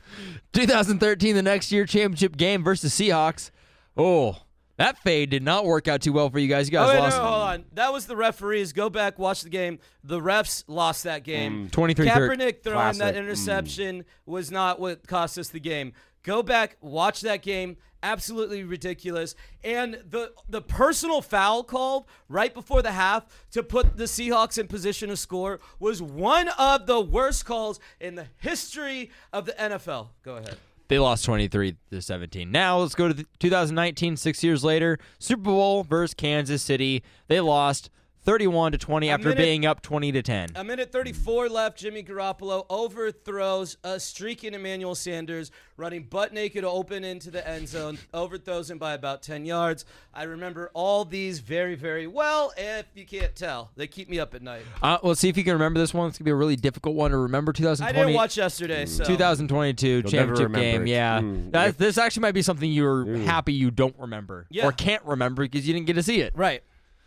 [0.54, 3.50] 2013, the next year championship game versus Seahawks.
[3.96, 4.38] Oh,
[4.80, 6.70] that fade did not work out too well for you guys.
[6.70, 7.64] You Oh, guys wait, lost no, hold on.
[7.74, 8.72] That was the referees.
[8.72, 9.78] Go back, watch the game.
[10.02, 11.68] The refs lost that game.
[11.70, 13.00] 23 Kaepernick throwing Classic.
[13.00, 13.18] that Mm.
[13.18, 15.92] interception was not what cost us the game.
[16.22, 17.76] Go back, watch that game.
[18.02, 19.34] Absolutely ridiculous.
[19.62, 24.68] And the the personal foul called right before the half to put the Seahawks in
[24.68, 30.08] position to score was one of the worst calls in the history of the NFL.
[30.22, 30.56] Go ahead.
[30.90, 32.50] They lost 23 to 17.
[32.50, 34.98] Now let's go to the 2019, six years later.
[35.20, 37.04] Super Bowl versus Kansas City.
[37.28, 37.90] They lost
[38.24, 40.50] 31 to 20 A after minute- being up 20 to 10.
[40.54, 41.78] A minute 34 left.
[41.78, 47.98] Jimmy Garoppolo overthrows a streaking Emmanuel Sanders, running butt naked open into the end zone,
[48.12, 49.84] overthrows him by about 10 yards.
[50.12, 52.52] I remember all these very, very well.
[52.58, 54.62] If you can't tell, they keep me up at night.
[54.82, 56.08] Uh, let's see if you can remember this one.
[56.08, 57.50] It's going to be a really difficult one to remember.
[57.50, 57.98] I 2020.
[57.98, 60.82] didn't watch yesterday, so 2022 You'll championship game.
[60.82, 60.88] it.
[60.88, 61.52] Yeah, Mm.
[61.52, 64.66] that, this actually might be something you're happy you don't remember Yeah.
[64.66, 66.32] or can't remember because you didn't get to see it.
[66.36, 66.62] right.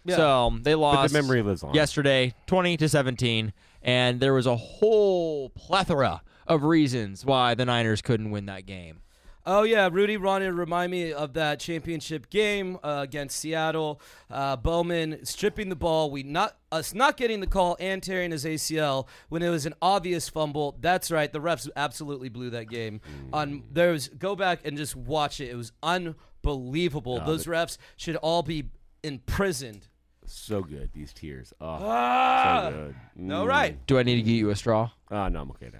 [0.06, 0.16] Yeah.
[0.18, 1.13] So um, they lost.
[1.13, 1.74] memory lives on.
[1.74, 8.02] Yesterday, 20 to 17, and there was a whole plethora of reasons why the Niners
[8.02, 9.00] couldn't win that game.
[9.46, 14.00] Oh yeah, Rudy Ronnie remind me of that championship game uh, against Seattle.
[14.32, 18.46] Uh, Bowman stripping the ball, we not us not getting the call and tearing his
[18.46, 20.78] ACL when it was an obvious fumble.
[20.80, 23.02] That's right, the refs absolutely blew that game.
[23.34, 25.50] On there was go back and just watch it.
[25.50, 27.20] It was unbelievable.
[27.26, 28.70] Those refs should all be
[29.04, 29.89] imprisoned.
[30.25, 30.89] So good.
[30.93, 31.53] These tears.
[31.62, 32.69] Oh, Ah!
[32.69, 32.95] so good.
[33.15, 33.77] No, right.
[33.88, 34.89] Do I need to get you a straw?
[35.12, 35.79] Oh no, I'm okay now.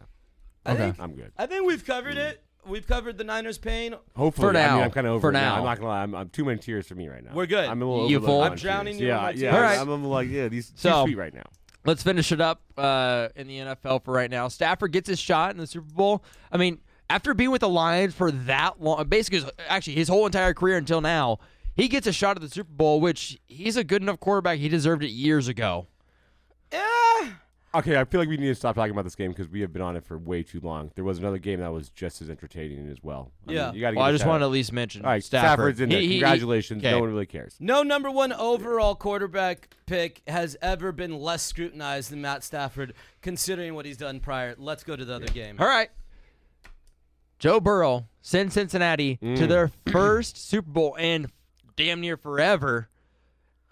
[0.66, 1.32] I think I'm good.
[1.38, 2.42] I think we've covered it.
[2.66, 3.94] We've covered the Niners' pain.
[4.16, 4.76] Hopefully, For I now.
[4.76, 5.56] mean, I'm kind of over For it now.
[5.56, 5.58] now.
[5.60, 6.02] I'm not gonna lie.
[6.04, 7.32] I'm, I'm too many tears for me right now.
[7.34, 7.66] We're good.
[7.66, 8.10] I'm a little.
[8.10, 8.42] You overloaded full?
[8.46, 9.02] on I'm drowning tears.
[9.02, 9.56] you in Yeah, my yeah.
[9.56, 9.78] All right.
[9.80, 11.44] I'm, I'm like, yeah, these too So- sweet right now.
[11.86, 14.48] Let's finish it up uh, in the NFL for right now.
[14.48, 16.24] Stafford gets his shot in the Super Bowl.
[16.50, 16.78] I mean,
[17.10, 20.78] after being with the Lions for that long, basically, his- actually his whole entire career
[20.78, 21.40] until now,
[21.76, 24.60] he gets a shot at the Super Bowl, which he's a good enough quarterback.
[24.60, 25.88] He deserved it years ago.
[26.72, 26.90] Yeah.
[27.76, 29.74] Okay, I feel like we need to stop talking about this game because we have
[29.74, 30.92] been on it for way too long.
[30.94, 33.32] There was another game that was just as entertaining as well.
[33.46, 33.72] I mean, Yeah.
[33.74, 33.96] you got to.
[33.98, 35.48] Well, I just want to at least mention All right, Stafford.
[35.48, 36.00] Stafford's in there.
[36.00, 36.84] He- he- he- Congratulations.
[36.84, 36.92] okay.
[36.92, 37.56] No one really cares.
[37.60, 43.74] No number one overall quarterback pick has ever been less scrutinized than Matt Stafford, considering
[43.74, 44.54] what he's done prior.
[44.60, 45.56] Let's go to the other game.
[45.60, 45.90] All right.
[47.40, 49.36] Joe Burrow sends Cincinnati Mm.
[49.38, 51.26] to their first Super Bowl in
[51.76, 52.90] damn near forever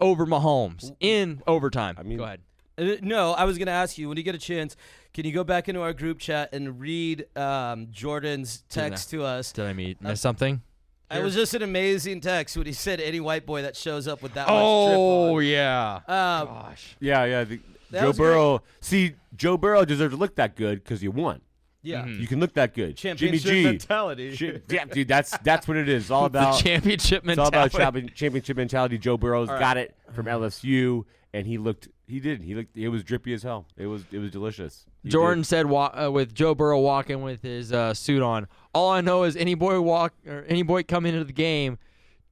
[0.00, 1.96] over Mahomes in overtime.
[1.98, 2.40] I mean- Go ahead.
[2.78, 4.76] Uh, No, I was going to ask you when you get a chance,
[5.12, 9.52] can you go back into our group chat and read um, Jordan's text to us?
[9.52, 10.62] Did I meet, miss something?
[11.10, 14.22] It was just an amazing text when he said any white boy that shows up
[14.22, 16.00] with that Oh much yeah.
[16.06, 16.40] drip on.
[16.40, 16.96] Um, Gosh.
[17.00, 17.44] Yeah, yeah.
[17.44, 17.60] The,
[17.92, 18.26] Joe was great.
[18.28, 18.62] Burrow.
[18.80, 21.42] See, Joe Burrow deserves to look that good because you won.
[21.82, 22.02] Yeah.
[22.04, 22.20] Mm-hmm.
[22.20, 22.96] You can look that good.
[22.96, 23.64] Championship Jimmy G.
[23.64, 24.34] mentality.
[24.36, 26.04] Shi- yeah, dude, that's that's what it is.
[26.04, 26.60] It's all The about.
[26.62, 27.30] championship mentality.
[27.32, 27.76] It's all mentality.
[27.76, 28.98] about champion, championship mentality.
[28.98, 31.88] Joe Burrow's got it from LSU, and he looked.
[32.06, 32.42] He did.
[32.42, 32.76] He looked.
[32.76, 33.66] It was drippy as hell.
[33.76, 34.04] It was.
[34.12, 34.84] It was delicious.
[35.02, 35.46] He Jordan did.
[35.48, 38.46] said wa- uh, with Joe Burrow walking with his uh, suit on.
[38.74, 41.78] All I know is any boy walk or any boy coming into the game,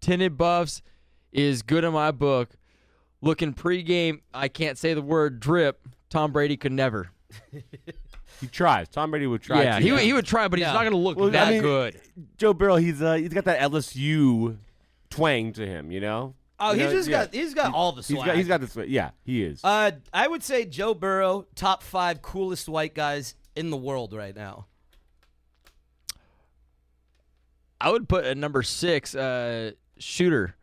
[0.00, 0.82] tinted buffs
[1.32, 2.50] is good in my book.
[3.22, 5.86] Looking pregame, I can't say the word drip.
[6.08, 7.10] Tom Brady could never.
[8.40, 8.88] He tries.
[8.88, 9.62] Tom Brady would try.
[9.62, 9.84] yeah, to.
[9.84, 10.72] he, would- he would try, but he's Yeah.
[10.72, 12.00] not going to look Well, I that mean, good.
[12.38, 12.76] Joe Burrow.
[12.76, 14.56] He's uh, he's got that LSU
[15.10, 15.90] twang to him.
[15.90, 16.34] You know.
[16.62, 17.24] Oh, You he's know, just yeah.
[17.24, 18.26] got he's got all the He's swag.
[18.26, 18.36] got.
[18.36, 18.76] He's got this.
[18.88, 19.60] Yeah, he is.
[19.64, 24.34] Uh, I would say Joe Burrow, top five coolest white guys in the world right
[24.36, 24.66] now.
[27.80, 30.54] I would put at number six, uh, shooter,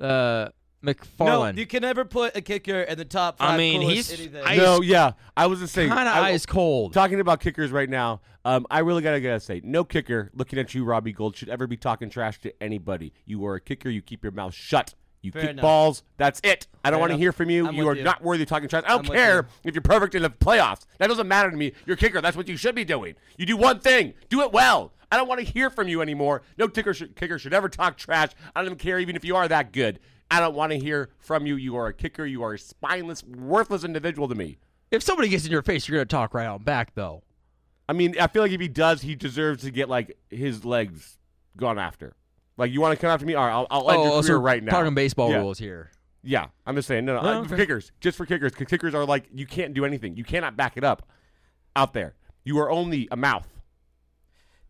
[0.00, 0.48] uh,
[0.84, 1.54] McFarland.
[1.54, 3.54] No, you can never put a kicker in the top five.
[3.54, 4.42] I mean, he's- anything.
[4.44, 5.12] I- no, yeah.
[5.36, 5.90] I was just saying.
[5.90, 6.92] kind of I- ice cold.
[6.92, 10.74] Talking about kickers right now, um, I really gotta gotta say, no kicker looking at
[10.74, 13.12] you, Robbie Gould, should ever be talking trash to anybody.
[13.26, 13.88] You are a kicker.
[13.88, 14.94] You keep your mouth shut.
[15.24, 15.62] You Fair kick enough.
[15.62, 16.02] balls.
[16.16, 16.66] That's it.
[16.84, 17.68] I don't Fair want to hear from you.
[17.68, 18.02] I'm you are you.
[18.02, 18.82] not worthy of talking trash.
[18.84, 19.68] I don't I'm care you.
[19.68, 20.84] if you're perfect in the playoffs.
[20.98, 21.72] That doesn't matter to me.
[21.86, 22.20] You're a kicker.
[22.20, 23.14] That's what you should be doing.
[23.38, 24.14] You do one thing.
[24.30, 24.92] Do it well.
[25.12, 26.42] I don't want to hear from you anymore.
[26.58, 28.30] No kicker should, kicker should ever talk trash.
[28.56, 30.00] I don't even care even if you are that good.
[30.32, 31.56] I don't want to hear from you.
[31.56, 32.24] You are a kicker.
[32.24, 34.58] You are a spineless, worthless individual to me.
[34.90, 37.22] if somebody gets in your face, you're going to talk right on back, though.
[37.88, 41.18] I mean, I feel like if he does, he deserves to get like his legs
[41.56, 42.14] gone after.
[42.56, 43.34] Like, you want to come after me?
[43.34, 44.70] All right, I'll, I'll end oh, your career so right now.
[44.72, 45.38] talking baseball yeah.
[45.38, 45.90] rules here.
[46.22, 47.04] Yeah, I'm just saying.
[47.04, 47.62] No, no, Oh, uh, for okay.
[47.64, 48.52] kickers, just for kickers.
[48.54, 50.16] 'cause kickers are like you can't do anything.
[50.16, 51.08] You cannot back it up
[51.74, 52.14] out there.
[52.44, 53.48] You are only a mouth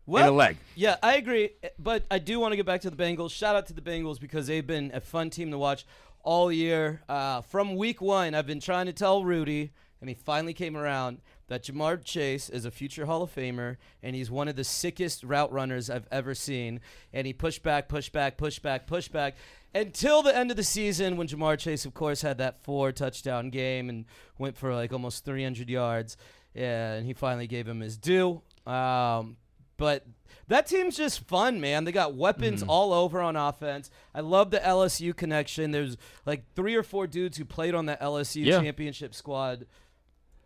[0.05, 0.57] well, and a leg.
[0.75, 1.51] Yeah, I agree.
[1.79, 3.31] But I do want to get back to the Bengals.
[3.31, 5.85] Shout out to the Bengals because they've been a fun team to watch
[6.23, 7.01] all year.
[7.07, 11.19] Uh, from week one, I've been trying to tell Rudy, and he finally came around,
[11.47, 15.23] that Ja'Marr Chase is a future Hall of Famer, and he's one of the sickest
[15.23, 16.79] route runners I've ever seen.
[17.11, 19.35] And he pushed back, pushed back, pushed back, pushed back
[19.75, 23.49] until the end of the season when Ja'Marr Chase, of course, had that four touchdown
[23.49, 24.05] game and
[24.37, 26.17] went for like almost 300 yards.
[26.53, 28.41] Yeah, and he finally gave him his due.
[28.65, 29.37] Um,
[29.77, 30.05] but
[30.47, 31.83] that team's just fun, man.
[31.85, 32.69] They got weapons Mm-hmm.
[32.69, 33.89] all over on offense.
[34.13, 35.71] I love the LSU connection.
[35.71, 38.61] There's like three or four dudes who played on the LSU Yeah.
[38.61, 39.65] championship squad.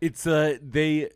[0.00, 1.10] It's uh they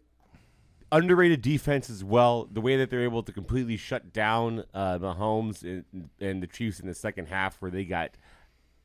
[0.90, 2.48] underrated defense as well.
[2.51, 6.81] The way that they're able to completely shut down uh, Mahomes and, and the Chiefs
[6.81, 8.11] in the second half, where they got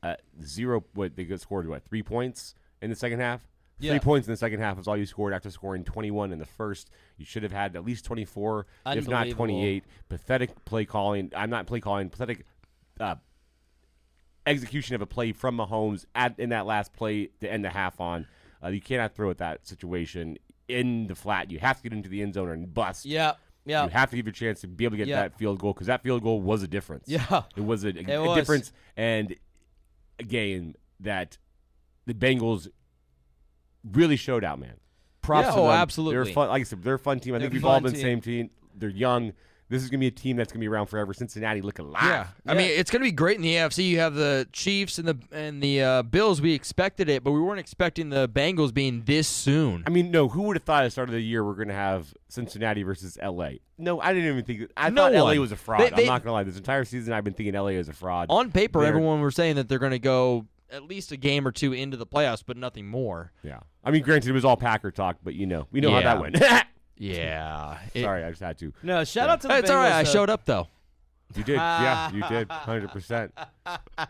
[0.02, 0.84] uh, zero.
[0.94, 3.46] What they got scored what three points in the second half.
[3.80, 3.92] Yeah.
[3.92, 6.44] Three points in the second half is all you scored after scoring 21 in the
[6.46, 6.90] first.
[7.16, 9.84] You should have had at least 24, if not 28.
[10.08, 11.30] Pathetic play calling.
[11.36, 12.10] I'm not play calling.
[12.10, 12.44] Pathetic
[12.98, 13.14] uh,
[14.46, 18.00] execution of a play from Mahomes at in that last play to end the half
[18.00, 18.26] on.
[18.62, 20.36] Uh, you cannot throw at that situation
[20.68, 21.50] in the flat.
[21.50, 23.04] You have to get into the end zone and bust.
[23.04, 23.84] Yeah, yeah.
[23.84, 25.20] You have to give your chance to be able to get Yeah.
[25.22, 27.04] that field goal because that field goal was a difference.
[27.06, 27.42] Yeah.
[27.56, 28.36] it was a, a- a was.
[28.36, 29.34] difference and
[30.18, 31.38] a game that
[32.06, 32.68] the Bengals
[33.92, 34.58] really showed out.
[34.58, 34.74] Man,
[35.22, 35.46] props.
[35.46, 35.72] Yeah, to oh, them.
[35.72, 36.24] absolutely.
[36.24, 36.48] They're fun.
[36.48, 37.34] Like I said, they're a fun team.
[37.34, 38.00] I think They're a we've all been team.
[38.02, 38.50] same team.
[38.74, 39.32] They're young.
[39.70, 41.12] This is gonna be a team that's gonna be around forever.
[41.12, 42.02] Cincinnati look alive.
[42.02, 43.86] Yeah, I mean it's going to be great in the AFC.
[43.86, 46.40] You have the Chiefs and the and the uh, Bills.
[46.40, 49.84] We expected it, but we weren't expecting the Bengals being this soon.
[49.86, 50.26] I mean, no.
[50.28, 52.82] Who would have thought at the start of the year we're going to have Cincinnati
[52.82, 53.60] versus L.A.?
[53.76, 54.70] No, I didn't even think.
[54.74, 55.38] I No thought L.A.
[55.38, 55.82] was a fraud.
[55.82, 56.44] They- they- I'm not going to lie.
[56.44, 57.72] This entire season, I've been thinking L.A.
[57.74, 58.28] is a fraud.
[58.30, 61.46] On paper, They're- everyone was saying that they're going to go at least a game
[61.46, 63.32] or two into the playoffs, but nothing more.
[63.42, 63.60] Yeah.
[63.84, 66.20] I mean, granted, it was all Packer talk, but you know, we know how that
[66.20, 66.36] went.
[67.00, 68.72] Yeah, It- Sorry, I just had to.
[68.82, 69.32] No, shout Yeah.
[69.34, 69.92] out to the it's all right.
[69.92, 70.66] Bengals, I showed up though.
[71.36, 71.54] You did.
[71.56, 72.48] yeah, you did.
[72.48, 73.30] 100%.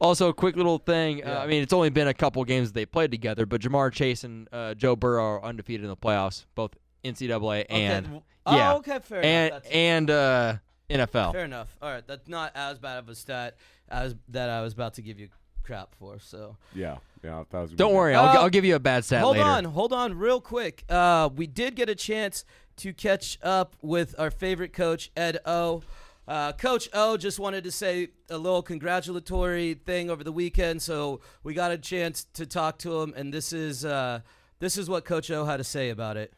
[0.00, 1.24] Also, a quick little thing.
[1.24, 3.90] Uh, I mean, it's only been a couple games that they played together, but Ja'Marr
[3.92, 6.72] Chase and uh, Joe Burrow are undefeated in the playoffs, both
[7.04, 8.22] NCAA and Okay.
[8.46, 9.62] Oh, yeah, okay, fair and enough.
[9.64, 10.54] That's- and uh,
[10.90, 11.32] NFL.
[11.32, 11.76] Fair enough.
[11.82, 13.56] All right, that's not as bad of a stat
[13.88, 15.28] as that I was about to give you
[15.66, 16.18] crap for.
[16.18, 17.44] So Yeah, yeah.
[17.50, 19.48] That was Don't worry, I'll, Uh, I'll give you a bad stat hold later.
[19.48, 20.84] on, hold on, real quick.
[20.88, 22.44] Uh, we did get a chance
[22.76, 25.82] to catch up with our favorite coach, Ed O.
[26.28, 31.20] Uh, coach O just wanted to say a little congratulatory thing over the weekend, so
[31.44, 34.20] we got a chance to talk to him, and this is uh,
[34.58, 36.32] this is what Coach O had to say about it.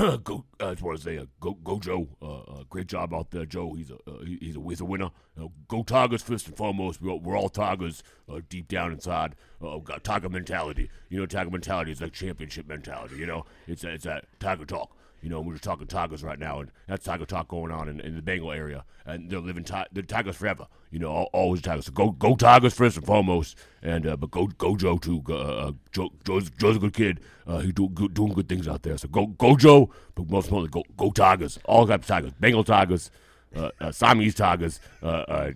[0.24, 2.08] go, I just want to say, uh, go, go, Joe.
[2.22, 3.74] Uh, uh, great job out there, Joe.
[3.74, 5.10] He's a, uh, he- he's a, he's a winner.
[5.40, 7.02] Uh, go Tigers first and foremost.
[7.02, 9.36] We're all, we're all Tigers uh, deep down inside.
[9.60, 10.90] Got Tiger mentality.
[11.08, 13.16] You know, Tiger mentality is like championship mentality.
[13.16, 14.96] You know, it's it's that Tiger talk.
[15.22, 18.00] You know, we're just talking Tigers right now, and that's Tiger talk going on in,
[18.00, 20.66] in the Bengal area, and they're living ti- the Tigers forever.
[20.90, 21.86] You know, al- always Tigers.
[21.86, 25.22] So go, go Tigers first and foremost, and uh, but go, go Joe too.
[25.28, 27.20] Uh, Joe, Joe's, Joe's a good kid.
[27.46, 28.96] Uh, he's do, good, doing good things out there.
[28.96, 31.58] So go, go Joe, but most importantly, go, go Tigers.
[31.64, 32.32] All types of Tigers.
[32.40, 33.10] Bengal Tigers,
[33.54, 35.50] uh, uh, Siamese Tigers, uh, uh,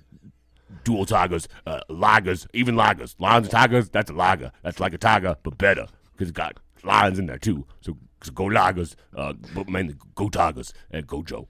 [0.82, 3.14] dual tigers, uh, lagers, even lagers.
[3.18, 4.50] Lions and tigers, that's a lager.
[4.62, 7.66] That's like a tiger, but better because it's got lions in there too.
[7.80, 7.96] So
[8.30, 11.48] go lagers, uh, but mainly go tigers and go Joe.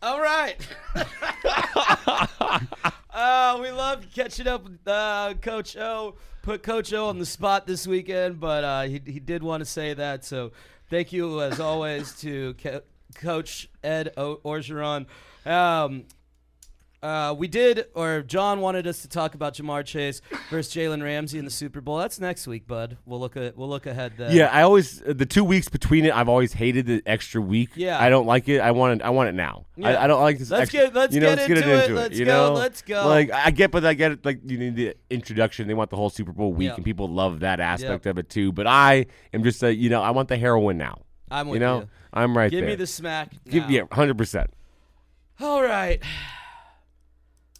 [0.00, 0.56] All right.
[3.12, 6.14] uh, we love catching up with uh, Coach O.
[6.42, 9.64] Put Coach O on the spot this weekend, but uh, he, he did want to
[9.64, 10.24] say that.
[10.24, 10.52] So
[10.88, 12.82] thank you, as always, to Co-
[13.16, 15.06] Coach Ed o- Orgeron.
[15.44, 16.04] Um,
[17.02, 21.38] uh, we did, or John wanted us to talk about Ja'Marr Chase versus Jalen Ramsey
[21.38, 21.98] in the Super Bowl.
[21.98, 22.98] That's next week, bud.
[23.06, 24.34] We'll look at we'll look ahead then.
[24.34, 26.12] Yeah, I always uh, the two weeks between it.
[26.12, 27.70] I've always hated the extra week.
[27.76, 28.00] Yeah.
[28.02, 28.60] I don't like it.
[28.60, 29.04] I want it.
[29.04, 29.66] I want it now.
[29.76, 29.90] Yeah.
[29.90, 30.50] I, I don't like this.
[30.50, 31.90] Let's extra, get- let's you know, get let's into it.
[31.90, 31.94] it.
[31.94, 32.52] Let's you go, know?
[32.54, 33.06] let's go.
[33.06, 34.24] Like I get, but I get it.
[34.24, 35.68] Like you need the introduction.
[35.68, 36.74] They want the whole Super Bowl week, Yeah.
[36.74, 38.50] and people love that aspect of it too.
[38.50, 41.02] But I am just a, you know, I want the heroin now.
[41.30, 41.88] I'm with you know, you.
[42.12, 42.70] I'm right Give there.
[42.70, 43.32] me the smack.
[43.48, 43.68] Give, now.
[43.68, 44.50] yeah, hundred percent.
[45.40, 46.02] All right.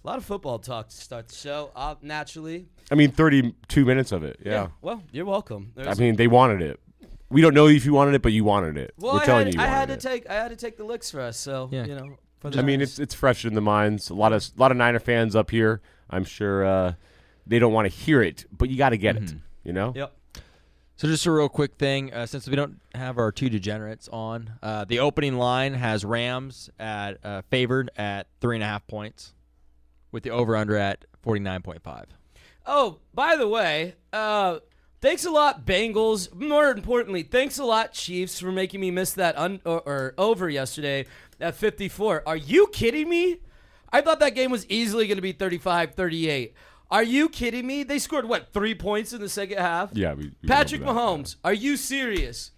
[0.09, 1.71] A lot of football talk to start the show.
[1.77, 2.64] Uh, naturally.
[2.90, 4.40] I mean, thirty-two minutes of it.
[4.42, 4.68] Yeah.
[4.81, 5.75] Well, you're welcome.
[5.77, 6.81] I mean, they wanted it.
[7.29, 8.94] We don't know if you wanted it, but you wanted it.
[8.97, 10.01] well, We're I telling had, you, you I had to it.
[10.01, 11.37] take I had to take the licks for us.
[11.37, 11.85] So Yeah.
[11.85, 12.16] you know.
[12.40, 12.92] For the I mean, Niners.
[12.92, 14.09] it's it's fresh in the minds.
[14.09, 15.83] A lot of a lot of Niner fans up here.
[16.09, 16.92] I'm sure uh,
[17.47, 19.35] they don't want to hear it, but you got to get it.
[19.62, 19.92] You know.
[19.94, 20.14] Yep.
[20.97, 24.53] So just a real quick thing, uh, since we don't have our two degenerates on,
[24.62, 29.35] uh, the opening line has Rams at uh, favored at three and a half points,
[30.12, 32.07] with the over under at forty nine point five.
[32.66, 34.59] Oh, by the way, uh,
[35.01, 36.35] thanks a lot, Bengals.
[36.35, 40.51] More importantly, thanks a lot, Chiefs, for making me miss that un- or, or over
[40.51, 41.07] yesterday
[41.40, 42.25] at 54.
[42.27, 43.38] Are you kidding me?
[43.90, 46.53] I thought that game was easily going to be 35 38.
[46.90, 47.83] Are you kidding me?
[47.85, 49.90] They scored, what, three points in the second half?
[49.94, 50.12] Yeah.
[50.14, 51.01] We, we Patrick know that.
[51.01, 52.51] Mahomes, are you serious?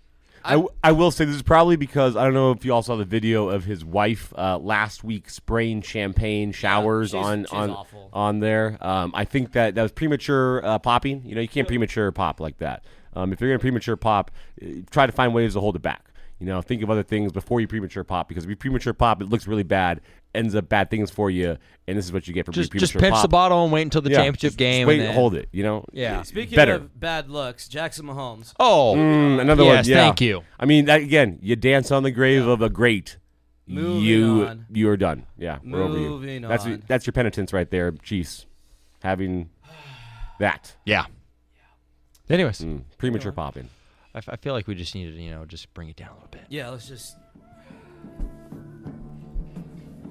[0.45, 2.83] I, w- I will say this is probably because I don't know if you all
[2.83, 7.53] saw the video of his wife uh, last week spraying champagne showers she's- on she's
[7.53, 8.11] on awful.
[8.13, 8.79] on there.
[8.81, 11.23] Um, I think that that was premature uh, popping.
[11.25, 12.85] You know, you can't premature pop like that.
[13.15, 14.31] Um, if you're gonna premature pop,
[14.63, 16.10] uh, try to find ways to hold it back.
[16.41, 19.21] You know, think of other things before you premature pop because if you premature pop,
[19.21, 20.01] it looks really bad,
[20.35, 22.87] ends up bad things for you, and this is what you get for Just premature
[22.87, 23.23] just pinch pop.
[23.23, 24.83] the bottle and wait until the Yeah, championship just- game.
[24.85, 25.51] Just wait, and then, hold it.
[25.53, 25.85] You know.
[25.93, 26.23] Yeah.
[26.23, 26.77] Speaking better.
[26.77, 28.55] of bad looks, Jackson Mahomes.
[28.59, 29.91] Oh, Mm, another yes, one.
[29.91, 29.97] Yeah.
[30.05, 30.43] thank you.
[30.59, 33.19] I mean, that, again, you dance on the grave of a great.
[33.67, 34.67] Moving you on.
[34.73, 35.27] you are done.
[35.39, 36.09] Yeah, we're over you.
[36.09, 36.83] Moving That's on.
[36.89, 38.47] that's your penitence right there, Chiefs.
[39.03, 39.51] Having
[40.41, 41.05] that Yeah.
[42.29, 43.69] Anyways, Mm, premature popping.
[44.15, 46.11] I, f- I feel like we just need to, you know, just bring it down
[46.11, 46.43] a little bit.
[46.49, 47.17] Yeah, let's just.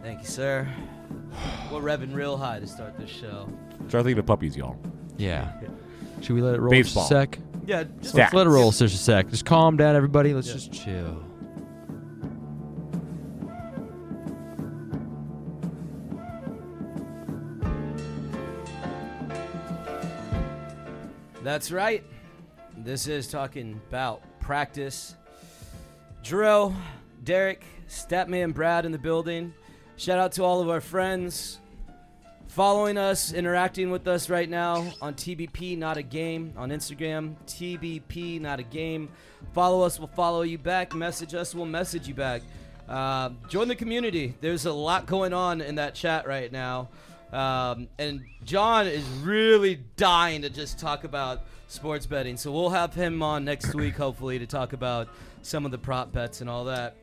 [0.02, 0.68] Thank you, sir.
[1.72, 3.50] We're revving real high to start this show.
[3.90, 4.78] Start thinking of puppies, y'all.
[5.18, 5.52] Yeah.
[6.22, 7.04] Should we let it roll Baseball.
[7.04, 7.40] just a sec?
[7.66, 8.18] Yeah, just Stats.
[8.18, 9.30] Let's let it roll just a sec.
[9.30, 10.34] Just calm down, everybody.
[10.34, 11.24] Let's just chill.
[21.44, 22.04] That's right.
[22.84, 25.16] This is talking about practice.
[26.24, 26.74] Drill,
[27.26, 29.54] Derek, Statman, Brad in the building.
[29.98, 31.60] Shout out to all of our friends
[32.48, 37.36] following us, interacting with us right now on TBP Not a Game on Instagram.
[37.48, 39.10] TBP Not a Game.
[39.54, 40.96] Follow us, we'll follow you back.
[40.96, 42.42] Message us, we'll message you back.
[42.88, 44.36] Uh, join the community.
[44.40, 46.90] There's a lot going on in that chat right now.
[47.32, 52.38] Um, and John is really dying to just talk about sports betting.
[52.38, 55.10] So we'll have him on next week, hopefully, to talk about
[55.42, 56.96] some of the prop bets and all that.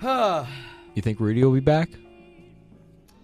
[0.00, 0.44] Huh.
[0.94, 1.90] You think Rudy will be back?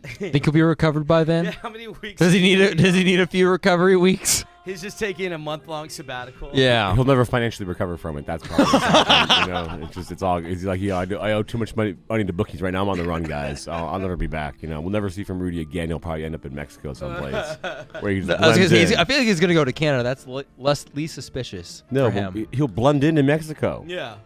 [0.02, 1.44] think he'll be recovered by then?
[1.44, 2.18] Yeah, how many weeks?
[2.18, 4.44] Does he need a Does he need a few recovery weeks?
[4.70, 6.50] He's just taking a month long sabbatical.
[6.54, 6.94] Yeah.
[6.94, 8.24] He'll never financially recover from it.
[8.26, 9.84] That's probably you know.
[9.86, 10.38] It's just it's all.
[10.38, 12.82] It's like yeah, I, do, I owe too much money money to bookies right now.
[12.82, 13.66] I'm on the run, guys.
[13.66, 14.62] I'll, I'll never be back.
[14.62, 15.88] You know, we'll never see from Rudy again.
[15.88, 17.34] He'll probably end up in Mexico someplace
[18.00, 18.98] where he just I, was gonna blends say, he's- in.
[18.98, 20.02] I feel like he's gonna go to Canada.
[20.04, 22.48] That's le- less least suspicious No, for but him.
[22.52, 23.84] he'll blend into Mexico.
[23.88, 24.16] Yeah.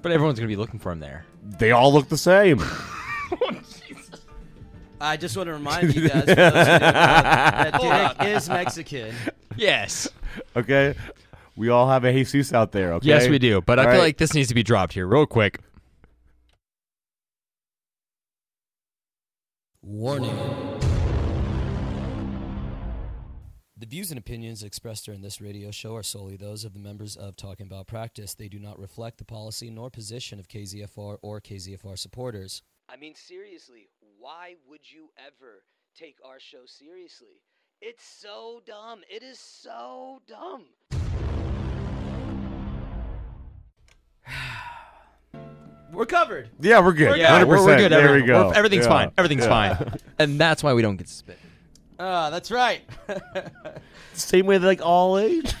[0.00, 1.26] But everyone's gonna be looking for him there.
[1.58, 2.62] They all look the same.
[5.00, 8.48] I just want to remind you guys for those who didn't know, that Derek is
[8.48, 9.14] Mexican.
[9.56, 10.08] Yes.
[10.56, 10.94] Okay,
[11.58, 12.92] we all have a Jesus out there.
[12.94, 13.08] Okay.
[13.08, 13.60] Yes, we do.
[13.60, 14.06] But I All feel right.
[14.06, 15.60] like this needs to be dropped here real quick.
[19.82, 20.36] Warning.
[23.76, 27.16] The views and opinions expressed during this radio show are solely those of the members
[27.16, 28.34] of Talking About Practice.
[28.34, 32.62] They do not reflect the policy nor position of KZFR or KZFR supporters.
[32.88, 33.88] I mean, seriously,
[34.18, 35.62] why would you ever
[35.96, 37.42] take our show seriously?
[37.80, 39.00] It's so dumb.
[39.08, 40.64] It is so dumb.
[45.92, 46.50] We're covered.
[46.60, 47.16] Yeah, we're good.
[47.18, 47.64] Yeah, we're, 100%.
[47.66, 47.92] we're good.
[47.92, 48.46] There Every- we go.
[48.48, 48.90] we're- everything's Yeah.
[48.90, 49.12] fine.
[49.16, 49.74] Everything's Yeah.
[49.76, 49.94] fine.
[50.18, 51.38] And that's why we don't get spit.
[51.98, 52.82] Ah, that's right.
[54.12, 55.54] Same way, like all age.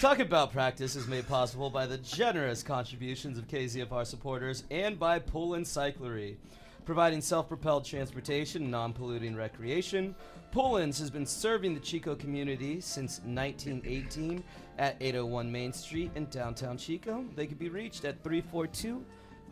[0.00, 5.18] Talk About Practice is made possible by the generous contributions of KZFR supporters and by
[5.18, 6.36] Pullins Cyclery.
[6.84, 10.14] Providing self propelled transportation and non polluting recreation,
[10.50, 14.42] Pullins has been serving the Chico community since 1918
[14.78, 17.24] at 801 Main Street in downtown Chico.
[17.36, 19.04] They can be reached at 342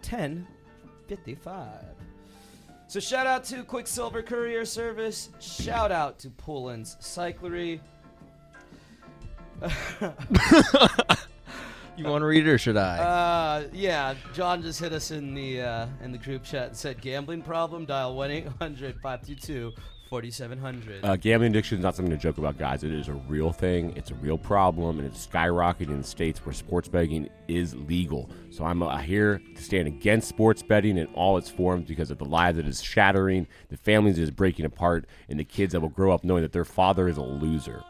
[0.02, 1.84] 1055.
[2.88, 5.28] So shout out to Quicksilver Courier Service.
[5.38, 7.78] Shout out to Pullins Cyclery.
[12.00, 12.98] You want to read it or should I?
[12.98, 16.98] Uh, yeah, John just hit us in the uh, in the group chat and said
[17.02, 17.84] gambling problem.
[17.84, 19.74] Dial one 522
[20.08, 22.84] 4700 Uh, gambling addiction is not something to joke about, guys.
[22.84, 23.92] It is a real thing.
[23.96, 28.30] It's a real problem, and it's skyrocketing in states where sports betting is legal.
[28.48, 32.16] So I'm uh, here to stand against sports betting in all its forms because of
[32.16, 35.80] the lives it is shattering, the families it is breaking apart, and the kids that
[35.80, 37.84] will grow up knowing that their father is a loser.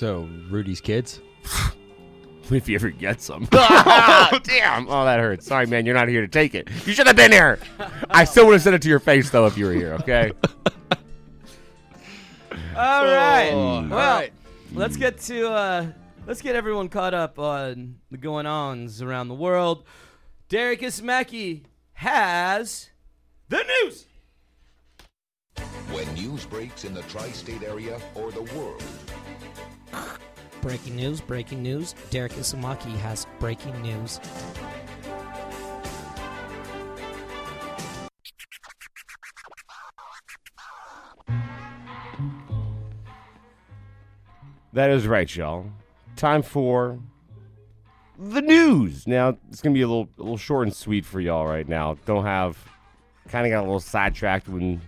[0.00, 1.20] So Rudy's kids.
[2.52, 3.46] If he ever gets them.
[3.52, 4.88] oh, damn.
[4.88, 5.46] Oh, that hurts.
[5.46, 5.86] Sorry, man.
[5.86, 6.68] You're not here to take it.
[6.84, 7.60] You should have been here.
[8.10, 10.32] I still would have said it to your face, though, if you were here, okay?
[12.74, 13.50] All right.
[13.52, 14.32] Oh, well, all right.
[14.72, 15.86] let's get to uh,
[16.26, 19.84] let's get everyone caught up on the going ons around the world.
[20.48, 22.90] Derek Ismaki has
[23.48, 24.06] the news.
[25.92, 28.82] When news breaks in the tri state area or the world,
[30.62, 31.94] Breaking news, breaking news.
[32.10, 34.20] Derek Isamaki has breaking news.
[44.72, 45.66] That is right, y'all.
[46.16, 46.98] Time for
[48.18, 49.06] the news.
[49.06, 51.96] Now it's gonna be a little a little short and sweet for y'all right now.
[52.04, 52.58] Don't have
[53.28, 54.80] kind of got a little sidetracked when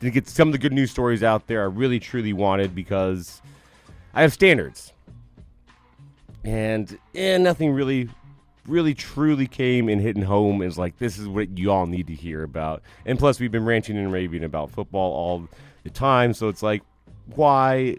[0.00, 3.40] didn't get some of the good news stories out there I really truly wanted because
[4.14, 4.92] I have standards.
[6.44, 8.08] And eh, nothing really
[8.68, 12.14] really truly came and hitting home is like this is what you all need to
[12.14, 12.80] hear about.
[13.04, 15.48] And plus we've been ranting and raving about football all
[15.82, 16.82] the time, so it's like
[17.34, 17.96] why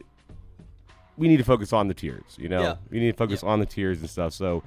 [1.18, 2.62] we need to focus on the tears, you know?
[2.62, 2.76] Yeah.
[2.90, 4.34] We need to focus on the tears and stuff.
[4.34, 4.64] So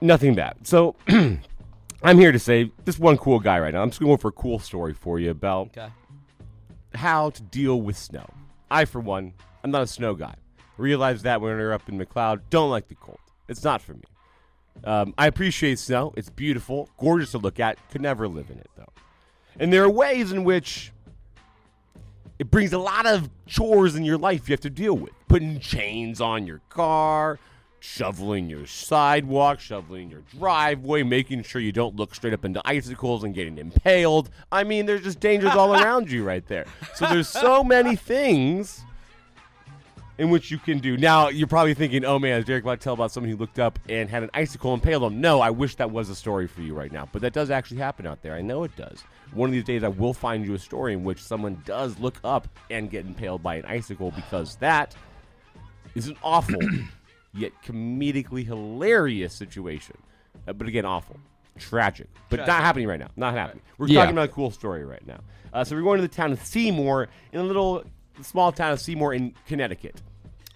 [0.00, 0.56] nothing bad.
[0.66, 0.96] So
[2.02, 3.80] I'm here to say this one cool guy right now.
[3.82, 5.88] I'm just going for a cool story for you about Okay.
[6.94, 8.26] how to deal with snow.
[8.70, 9.34] I, for one,
[9.64, 10.34] I'm not a snow guy.
[10.76, 13.18] Realize that when you're up in McCloud, don't like the cold.
[13.48, 14.02] It's not for me.
[14.84, 16.12] Um, I appreciate snow.
[16.16, 17.78] It's beautiful, gorgeous to look at.
[17.90, 18.92] Could never live in it though.
[19.58, 20.92] And there are ways in which
[22.38, 25.12] it brings a lot of chores in your life you have to deal with.
[25.28, 27.38] Putting chains on your car,
[27.80, 33.24] shoveling your sidewalk, shoveling your driveway, making sure you don't look straight up into icicles
[33.24, 34.28] and getting impaled.
[34.52, 36.66] I mean, there's just dangers all around you right there.
[36.96, 38.84] So there's so many things
[40.18, 40.96] in which you can do.
[40.96, 43.58] Now, you're probably thinking, oh man, is Derek about to tell about someone who looked
[43.58, 45.20] up and had an icicle impaled him?
[45.20, 47.08] No, I wish that was a story for you right now.
[47.12, 48.34] But that does actually happen out there.
[48.34, 49.02] I know it does.
[49.32, 52.18] One of these days, I will find you a story in which someone does look
[52.22, 54.94] up and get impaled by an icicle because that
[55.96, 56.60] is an awful,
[57.34, 59.96] yet comedically hilarious situation.
[60.46, 61.16] Uh, but again, awful.
[61.58, 62.08] Tragic.
[62.30, 63.08] But not happening right now.
[63.16, 63.62] Not happening.
[63.78, 64.00] We're Yeah.
[64.02, 65.20] talking about a cool story right now.
[65.52, 67.84] Uh, so we're going to the town of Seymour in a little
[68.22, 70.00] small town of Seymour in Connecticut.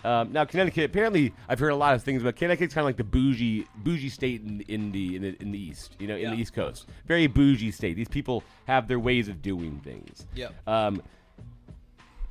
[0.05, 0.85] Um, now, Connecticut.
[0.85, 4.09] Apparently, I've heard a lot of things about Connecticut's kind of like the bougie, bougie
[4.09, 5.97] state in, in the in the in the east.
[5.99, 7.95] You know, in the East Coast, very bougie state.
[7.95, 10.27] These people have their ways of doing things.
[10.35, 10.55] Yep.
[10.69, 11.03] Um,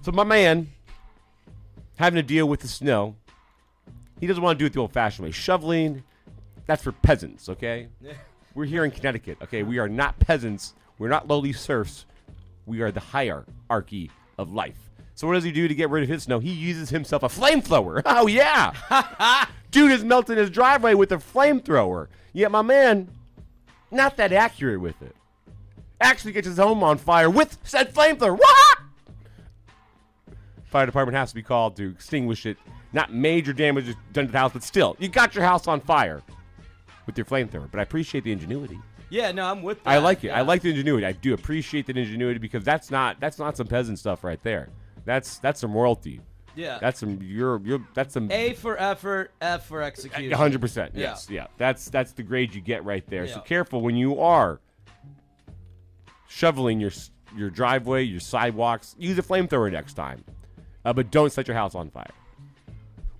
[0.01, 0.69] So my man
[1.97, 3.15] having to deal with the snow.
[4.19, 5.31] He doesn't want to do it the old-fashioned way.
[5.31, 6.03] Shoveling,
[6.65, 7.87] that's for peasants, okay?
[8.55, 9.61] We're here in Connecticut, okay?
[9.63, 10.73] We are not peasants.
[10.97, 12.05] We're not lowly serfs.
[12.65, 14.86] We are the hierarchy of life.
[15.17, 16.37] So what does he do to get rid of his snow?
[16.37, 18.03] He uses himself a flamethrower.
[18.05, 18.71] Oh yeah,
[19.71, 22.07] dude is melting his driveway with a flamethrower.
[22.33, 23.09] Yet my man,
[23.89, 25.15] not that accurate with it.
[25.99, 28.37] Actually gets his home on fire with said flamethrower.
[28.37, 28.77] What?
[30.65, 32.57] Fire department has to be called to extinguish it.
[32.93, 36.21] Not major damage done to the house, but still, you got your house on fire
[37.07, 37.71] with your flamethrower.
[37.71, 38.79] But I appreciate the ingenuity.
[39.09, 39.89] Yeah, no, I'm with that.
[39.89, 40.27] I like it.
[40.27, 40.37] Yeah.
[40.37, 41.07] I like the ingenuity.
[41.07, 44.69] I do appreciate the ingenuity because that's not that's not some peasant stuff right there.
[45.07, 46.19] That's that's some royalty.
[46.53, 46.79] Yeah.
[46.81, 50.31] That's some you're you're that's some A for effort, F for execution.
[50.33, 50.91] hundred percent.
[50.93, 51.01] Yeah.
[51.11, 51.47] Yes, yeah.
[51.57, 53.25] That's that's the grade you get right there.
[53.25, 54.59] So careful when you are
[56.27, 56.91] shoveling your
[57.37, 58.97] your driveway, your sidewalks.
[58.99, 60.25] Use a flamethrower next time,
[60.83, 62.11] uh, but don't set your house on fire.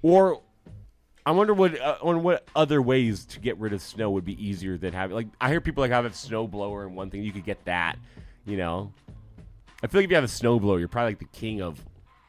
[0.02, 0.42] Or
[1.26, 4.46] I wonder what uh, on what other ways to get rid of snow would be
[4.46, 7.24] easier than having like I hear people like have a snow blower and one thing
[7.24, 7.98] you could get that,
[8.46, 8.92] you know.
[9.84, 11.80] I feel like if you have a snow blower, you're probably like the king of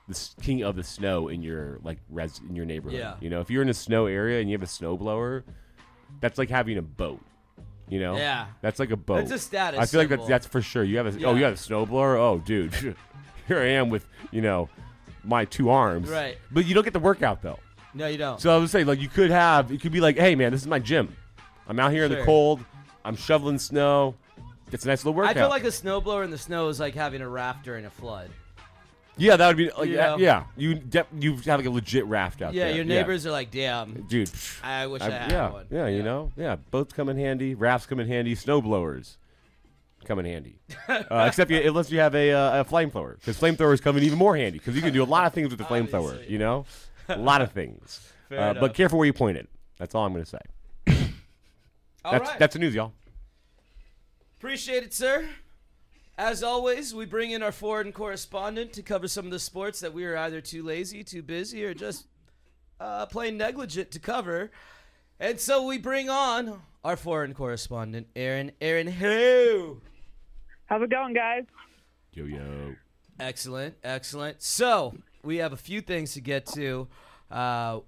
[0.06, 2.98] the s- king of the snow in your like res in your neighborhood.
[2.98, 3.14] Yeah.
[3.20, 5.44] You know, if you're in a snow area and you have a snow blower,
[6.20, 7.20] that's like having a boat.
[7.88, 8.16] You know.
[8.16, 8.46] Yeah.
[8.60, 9.20] That's like a boat.
[9.20, 10.28] It's a status I feel like that's symbol.
[10.28, 10.84] that's for sure.
[10.84, 11.38] You have a oh Yeah.
[11.38, 12.16] you have a snow blower.
[12.16, 12.74] Oh dude,
[13.48, 14.68] here I am with you know
[15.24, 16.08] my two arms.
[16.08, 16.36] Right.
[16.50, 17.58] But you don't get the workout though.
[17.94, 18.38] No, you don't.
[18.40, 20.60] So I was say, like, you could have, it could be like, hey, man, this
[20.60, 21.16] is my gym.
[21.66, 22.24] I'm out here in the Sure.
[22.26, 22.60] cold.
[23.04, 24.14] I'm shoveling snow.
[24.72, 25.36] It's a nice little workout.
[25.36, 27.90] I feel like a snowblower in the snow is like having a raft during a
[27.90, 28.30] flood.
[29.16, 30.16] yeah, that would be, like, You yeah, know?
[30.18, 30.44] yeah.
[30.56, 32.76] You de- you have like a legit raft out Yeah, there.
[32.76, 34.28] your neighbors are like, damn, dude.
[34.28, 35.66] psh, I wish I, had yeah, one.
[35.70, 36.56] yeah, you know, yeah.
[36.70, 37.54] Boats come in handy.
[37.54, 38.34] Rafts come in handy.
[38.34, 39.16] Snow blowers
[40.04, 40.58] come in handy.
[40.88, 44.18] uh, except you, unless you have a, uh, a flamethrower, because flamethrowers come in even
[44.18, 46.10] more handy because you can do a lot of things with the flamethrower.
[46.12, 46.32] Obviously.
[46.32, 46.64] You know,
[47.08, 48.00] a lot of things.
[48.28, 48.60] Fair Uh, enough.
[48.60, 49.48] but careful where you point it.
[49.78, 50.38] That's all I'm going to say.
[52.04, 52.38] All that's right.
[52.38, 52.92] that's the news, y'all.
[54.38, 55.28] Appreciate it, sir.
[56.16, 59.92] As always, we bring in our foreign correspondent to cover some of the sports that
[59.92, 62.06] we are either too lazy, too busy, or just
[62.78, 64.52] uh, plain negligent to cover.
[65.18, 68.52] And so we bring on our foreign correspondent, Aaron.
[68.60, 69.80] Aaron, hello.
[70.66, 71.42] How's it going, guys?
[72.12, 72.76] Yo yo.
[73.18, 74.40] Excellent, excellent.
[74.40, 76.86] So we have a few things to get to.
[77.28, 77.80] Uh,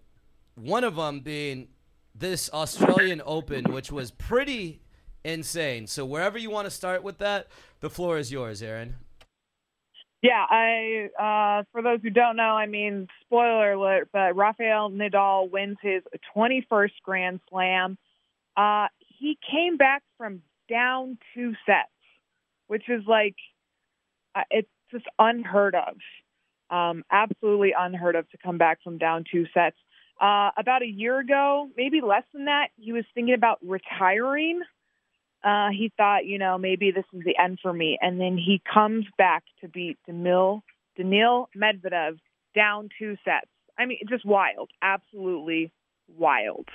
[0.56, 1.68] one of them being
[2.12, 4.80] this Australian Open, which was pretty
[5.24, 5.86] insane.
[5.86, 7.48] So wherever you want to start with that,
[7.80, 8.96] the floor is yours, Aaron.
[10.22, 15.50] Yeah, I uh for those who don't know, I mean, spoiler alert, but Rafael Nadal
[15.50, 16.02] wins his
[16.36, 17.96] 21st Grand Slam.
[18.56, 21.88] Uh he came back from down two sets,
[22.66, 23.36] which is like
[24.34, 25.96] uh, it's just unheard of.
[26.68, 29.76] Um absolutely unheard of to come back from down two sets.
[30.20, 34.60] Uh about a year ago, maybe less than that, he was thinking about retiring.
[35.42, 37.98] Uh, he thought, you know, maybe this is the end for me.
[38.00, 40.62] And then he comes back to beat Daniil,
[40.96, 42.18] Daniil Medvedev
[42.54, 43.46] down two sets.
[43.78, 44.70] I mean, just wild.
[44.82, 45.72] Absolutely
[46.08, 46.68] wild.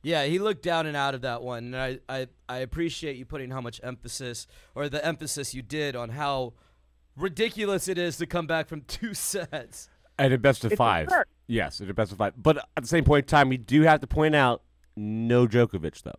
[0.00, 3.26] Yeah, he looked down and out of that one, and I, I, I appreciate you
[3.26, 4.46] putting how much emphasis,
[4.76, 6.54] or the emphasis you did on how
[7.16, 9.90] ridiculous it is to come back from two sets.
[10.18, 11.08] At a best of It's five.
[11.08, 11.26] absurd.
[11.48, 12.34] Yes, at a best of five.
[12.36, 14.62] But at the same point in time, we do have to point out
[14.96, 16.12] no Djokovic though,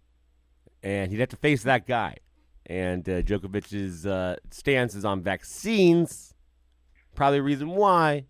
[0.84, 2.18] and he'd have to face that guy.
[2.66, 6.34] And uh, Djokovic's uh, stance is on vaccines.
[7.16, 8.26] Probably a reason why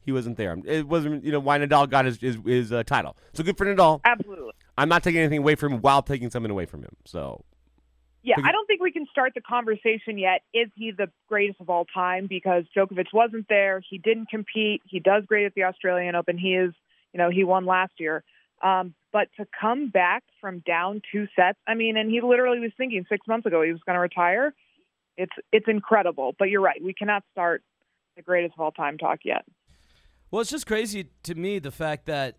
[0.00, 0.56] he wasn't there.
[0.64, 3.16] It wasn't, you know, why Nadal got his his, his uh, title.
[3.32, 4.00] So good for Nadal.
[4.04, 4.52] Absolutely.
[4.76, 6.96] I'm not taking anything away from him while taking something away from him.
[7.04, 7.44] So
[8.22, 10.42] Yeah, I don't think we can start the conversation yet.
[10.52, 12.26] Is he the greatest of all time?
[12.28, 13.80] Because Djokovic wasn't there.
[13.88, 14.82] He didn't compete.
[14.84, 16.36] He does great at the Australian Open.
[16.36, 16.74] He is,
[17.12, 18.24] you know, he won last year.
[18.62, 22.72] Um, but to come back from down two sets, I mean, and he literally was
[22.76, 24.52] thinking six months ago he was going to retire.
[25.16, 26.34] It's it's incredible.
[26.38, 26.78] But you're right.
[26.84, 27.62] We cannot start
[28.16, 29.46] the greatest of all time talk yet.
[30.30, 32.36] Well, it's just crazy to me the fact that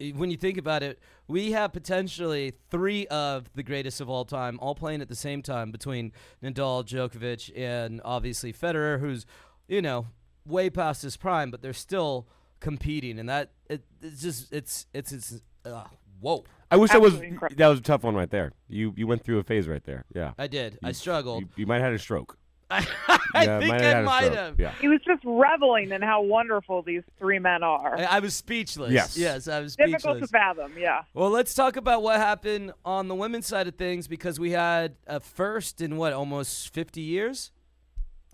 [0.00, 4.24] eh, when you think about it, we have potentially three of the greatest of all
[4.24, 9.26] time all playing at the same time between Nadal, Djokovic, and obviously Federer, who's
[9.68, 10.06] you know
[10.46, 12.26] way past his prime, but they're still
[12.58, 15.84] competing, and that it, it's just it's it's it's uh,
[16.20, 16.44] whoa.
[16.70, 17.58] I wish that was Absolutely incredible.
[17.58, 18.52] that was a tough one right there.
[18.68, 20.04] You you went through a phase right there.
[20.14, 20.32] Yeah.
[20.38, 20.78] I did.
[20.84, 21.42] I You- struggled.
[21.42, 22.36] You, you might have had a stroke.
[22.72, 22.86] I,
[23.34, 24.34] Yeah, think might I had a might stroke.
[24.36, 24.60] have.
[24.60, 24.72] Yeah.
[24.80, 27.98] He was just reveling in how wonderful these three men are.
[27.98, 28.92] I, I was speechless.
[28.92, 29.16] Yes.
[29.18, 30.74] Yes, I was Difficult to fathom.
[30.78, 31.02] Yeah.
[31.12, 34.94] Well, let's talk about what happened on the women's side of things because we had
[35.08, 37.50] a first in what almost 50 years.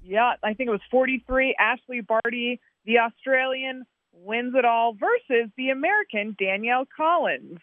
[0.04, 1.56] Yeah, I think it was 43.
[1.58, 3.84] Ashleigh Barty the Australian
[4.22, 7.58] wins it all versus the American Danielle Collins.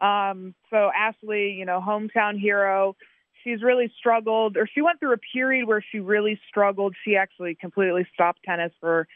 [0.00, 2.96] Um, so Ashleigh, you know, hometown hero.
[3.44, 6.94] She's really struggled, or she went through a period where she really struggled.
[7.04, 9.06] She actually completely stopped tennis for,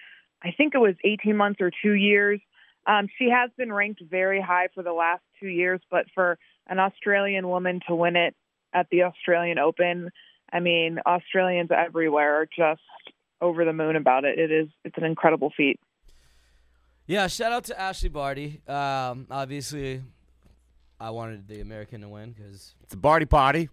[0.43, 2.41] I think it was 18 months or two years.
[2.87, 6.79] Um, she has been ranked very high for the last two years, but for an
[6.79, 8.35] Australian woman to win it
[8.73, 10.11] at the Australian Open,
[10.53, 12.81] I mean, Australians everywhere are just
[13.41, 14.39] over the moon about it.
[14.39, 15.81] It is it's an incredible feat.
[17.07, 18.61] Yeah, shout out to Ashleigh Barty.
[18.69, 20.03] Um, obviously,
[21.01, 23.69] I wanted the American to win because It's a party party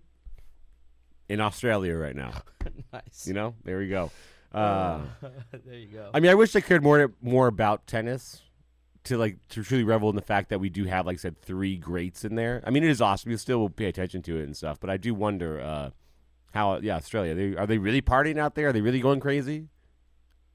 [1.28, 2.34] in Australia right now.
[2.94, 3.28] nice.
[3.28, 4.12] You know, there we go.
[4.52, 5.02] Uh,
[5.64, 6.10] there you go.
[6.12, 8.42] I mean, I wish I cared more more about tennis
[9.04, 11.40] to like to truly revel in the fact that we do have, like I said,
[11.40, 12.64] three greats in there.
[12.66, 13.30] I mean, it is awesome.
[13.30, 15.92] You still will pay attention to it and stuff, but I do wonder uh,
[16.52, 16.80] how.
[16.80, 17.36] Yeah, Australia.
[17.36, 18.70] They, are they really partying out there?
[18.70, 19.68] Are they really going crazy?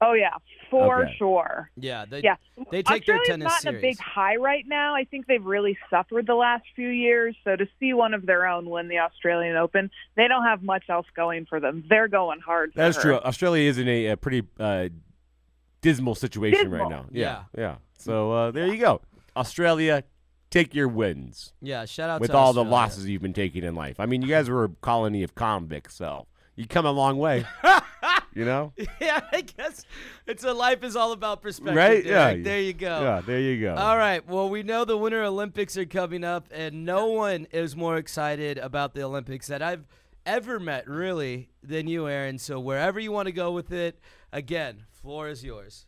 [0.01, 0.33] Oh yeah,
[0.69, 1.15] for Okay.
[1.17, 1.71] sure.
[1.77, 2.35] yeah, they, Yeah,
[2.69, 4.93] they take their Australia's tennis not in a big high right now.
[4.93, 7.35] I think they've really suffered the last few years.
[7.43, 10.83] So to see one of their own win the Australian Open, they don't have much
[10.89, 11.85] else going for them.
[11.89, 12.73] They're going hard.
[12.75, 13.15] That's true.
[13.15, 14.89] Australia is in a, a pretty uh,
[15.81, 17.05] dismal situation right now.
[17.11, 17.75] Yeah, yeah.
[17.97, 19.01] So uh, there you go.
[19.37, 20.03] Australia,
[20.49, 23.75] take your wins yeah, shout out with to all the losses you've been taking in
[23.75, 23.99] life.
[23.99, 27.45] I mean, you guys were a colony of convicts, so you come a long way.
[28.35, 29.85] you know, yeah, I guess
[30.27, 31.75] it's a life is all about perspective.
[31.75, 32.03] right?
[32.03, 32.37] Derek.
[32.37, 32.43] Yeah.
[32.43, 33.01] there you go.
[33.01, 33.75] Yeah, there you go.
[33.75, 34.27] All right.
[34.27, 38.57] Well, we know the Winter Olympics are coming up, and no one is more excited
[38.57, 39.85] about the Olympics that I've
[40.25, 42.37] ever met, really, than you, Aaron.
[42.37, 43.99] So wherever you want to go with it,
[44.33, 45.85] again, floor is yours.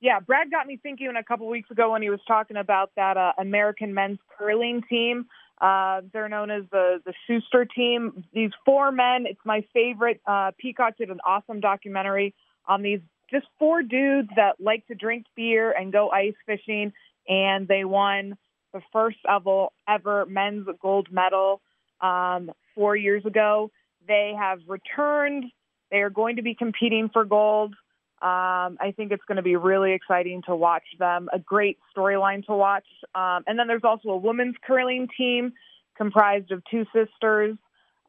[0.00, 3.18] Yeah, Brad got me thinking a couple weeks ago when he was talking about that
[3.18, 5.26] uh, American men's curling team.
[5.60, 8.24] Uh, they're known as the the Shuster team.
[8.32, 10.20] These four men, it's my favorite.
[10.26, 12.34] Uh, Peacock did an awesome documentary
[12.66, 13.00] on these
[13.30, 16.92] just four dudes that like to drink beer and go ice fishing,
[17.28, 18.36] and they won
[18.72, 21.60] the first ever ever men's gold medal
[22.00, 23.70] um, four years ago.
[24.08, 25.44] They have returned.
[25.90, 27.74] They are going to be competing for gold.
[28.22, 31.30] Um, I think it's going to be really exciting to watch them.
[31.32, 32.84] A great storyline to watch.
[33.14, 35.54] Um, and then there's also a women's curling team
[35.96, 37.56] comprised of two sisters.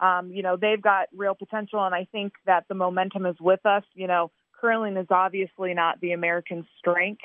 [0.02, 3.66] Um, you know, they've got real potential, and I think that the momentum is with
[3.66, 3.84] us.
[3.94, 7.22] You know, curling is obviously not the American strength,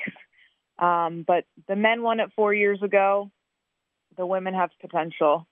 [0.79, 3.31] um, but the men won it four years ago.
[4.15, 5.45] The women have potential.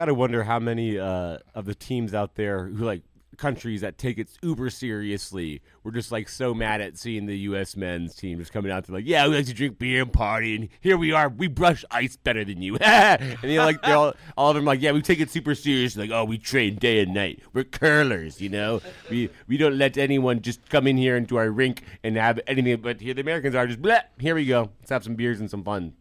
[0.00, 3.02] gotta wonder how many uh, of the teams out there who like
[3.34, 7.76] countries that take it uber seriously were just like so mad at seeing the U.S.
[7.76, 10.54] men's team just coming out to like, yeah, we like to drink beer and party,
[10.56, 13.96] and here we are, we brush ice better than you, and you know, like they're
[13.96, 16.76] all, all of them like, yeah, we take it super seriously, like, oh, we train
[16.76, 18.80] day and night, we're curlers, you know,
[19.10, 22.80] we we don't let anyone just come in here into our rink and have anything,
[22.80, 25.50] but here the Americans are just, Bleh, here we go, let's have some beers and
[25.50, 25.92] some fun,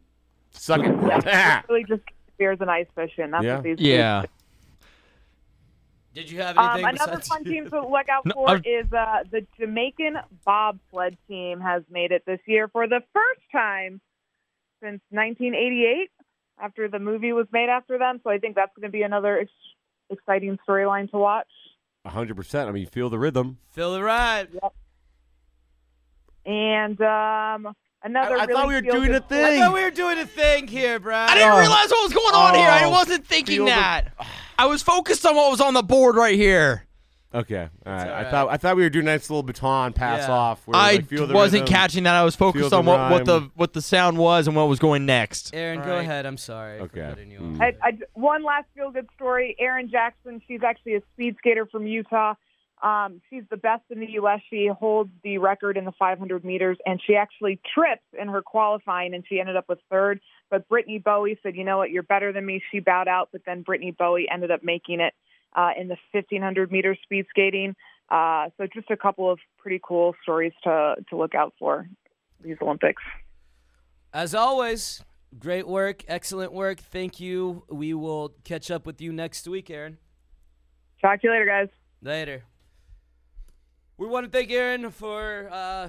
[0.52, 0.90] suck it,
[1.70, 2.02] really just
[2.38, 3.32] beers and ice fishing.
[3.32, 3.56] That's Yeah.
[3.56, 4.22] what these Yeah.
[4.22, 4.34] dudes
[6.14, 8.92] Did you have Um, another besides fun team to look out No, for I'm- is
[8.94, 14.00] uh, the Jamaican bobsled team has made it this year for the first time
[14.82, 16.12] since 1988
[16.62, 18.20] after the movie was made after them.
[18.24, 19.52] So I think that's going to be another ex-
[20.12, 21.48] exciting storyline to watch.
[22.06, 22.70] hundred percent.
[22.70, 23.58] I mean, feel the rhythm.
[23.72, 24.50] Feel the ride.
[26.46, 29.82] And um, another I- I really thought we were doing a story- I thought we
[29.84, 31.30] were doing a thing here, Brad.
[31.30, 32.68] I didn't realize what was going on here.
[32.70, 32.90] I Oh.
[32.90, 34.14] wasn't thinking Feel the- that.
[34.58, 36.86] I was focused on what was on the board right here.
[37.36, 38.08] Okay, all right.
[38.08, 40.34] all I thought I thought we were doing a nice little baton pass Yeah.
[40.34, 40.68] off.
[40.68, 41.74] where, I like, feel the wasn't rhythm.
[41.76, 42.14] catching that.
[42.14, 45.08] I was focused on what, what the what the sound was and what was going
[45.08, 45.50] next.
[45.56, 46.02] Aaron, All go right.
[46.02, 46.28] ahead.
[46.28, 46.80] I'm sorry.
[46.82, 47.02] Okay.
[47.02, 47.60] cutting you Mm.
[47.60, 49.56] I, I, one last feel good story.
[49.60, 52.36] Erin Jackson, she's actually a speed skater from Utah.
[52.84, 54.42] Um, she's the best in the U.S.
[54.50, 59.14] She holds the record in the 500 meters, and she actually tripped in her qualifying,
[59.14, 60.20] and she ended up with third.
[60.52, 61.92] But Brittany Bowe said, "You know what?
[61.92, 65.14] You're better than me." She bowed out, but then Brittany Bowe ended up making it
[65.56, 67.74] uh, in the 1500 meter speed skating.
[68.10, 71.88] Uh, so just a couple of pretty cool stories to to look out for
[72.44, 73.02] these Olympics.
[74.14, 75.02] As always,
[75.40, 76.80] great work, excellent work.
[76.80, 77.64] Thank you.
[77.70, 79.98] We will catch up with you next week, Aaron.
[81.02, 81.70] Talk to you later, guys.
[82.02, 82.44] Later.
[84.04, 85.88] We want to thank Aaron for uh,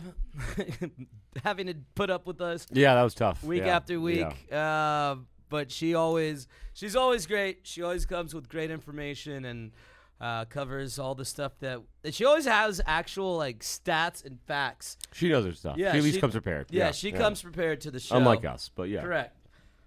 [1.42, 3.42] having to put up with us Yeah, that was tough.
[3.42, 4.52] week Yeah, after week.
[4.52, 5.16] Uh,
[5.48, 7.60] but she always, she's always great.
[7.64, 9.72] She always comes with great information and
[10.20, 11.80] uh, covers all the stuff that
[12.12, 14.96] she always has actual like stats and facts.
[15.12, 15.76] She knows her stuff.
[15.76, 16.66] Yeah, she at least she- comes prepared.
[16.70, 18.16] Yeah, she comes prepared to the show.
[18.16, 19.02] Unlike us, but yeah.
[19.02, 19.36] Correct.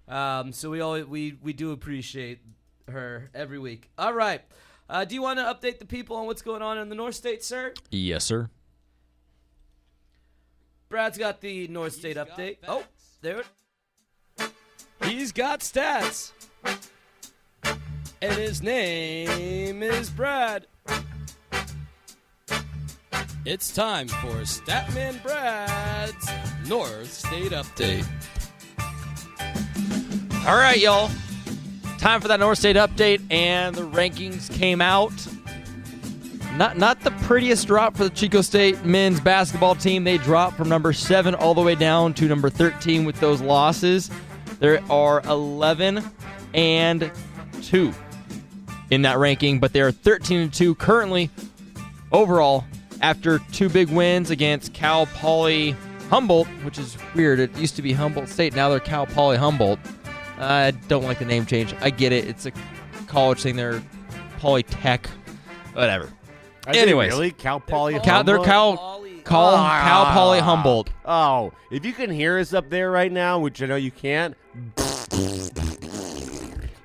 [0.09, 2.41] Um, so we always we we do appreciate
[2.89, 3.89] her every week.
[3.97, 4.41] All right.
[4.89, 7.15] Uh, do you want to update the people on what's going on in the North
[7.15, 7.73] State, sir?
[7.91, 8.49] Yes, sir.
[10.89, 12.57] Brad's got the North State update.
[12.67, 12.83] Oh,
[13.21, 14.51] there it.
[15.03, 16.31] He's got stats.
[18.21, 20.67] And his name is Brad.
[23.45, 26.29] It's time for Statman Brad's
[26.67, 28.05] North State update.
[30.47, 31.11] All right, y'all.
[32.07, 35.11] Time for that North State update, and the rankings came out.
[36.55, 40.05] Not not the prettiest drop for the Chico State men's basketball team.
[40.05, 44.09] They dropped from number seven all the way down to number 13 with those losses.
[44.59, 46.01] There are 11
[46.53, 47.11] and
[47.61, 47.91] two
[48.89, 51.29] in that ranking, but they are 13 and two currently
[52.13, 52.63] overall
[53.01, 55.75] after two big wins against Cal Poly
[56.09, 57.41] Humboldt, which is weird.
[57.41, 59.79] It used to be Humboldt State, now they're Cal Poly Humboldt.
[60.39, 61.73] I don't like the name change.
[61.81, 62.25] I get it.
[62.25, 62.51] It's a
[63.07, 63.55] college thing.
[63.55, 63.81] They're
[64.39, 65.07] Polytech,
[65.73, 66.11] whatever.
[66.67, 67.99] Are they really Cal Poly.
[67.99, 69.23] Cal, they're Humboldt?
[69.23, 69.81] Cal, ah.
[69.83, 70.89] Cal, Cal Poly Humboldt.
[71.05, 74.35] Oh, if you can hear us up there right now, which I know you can't,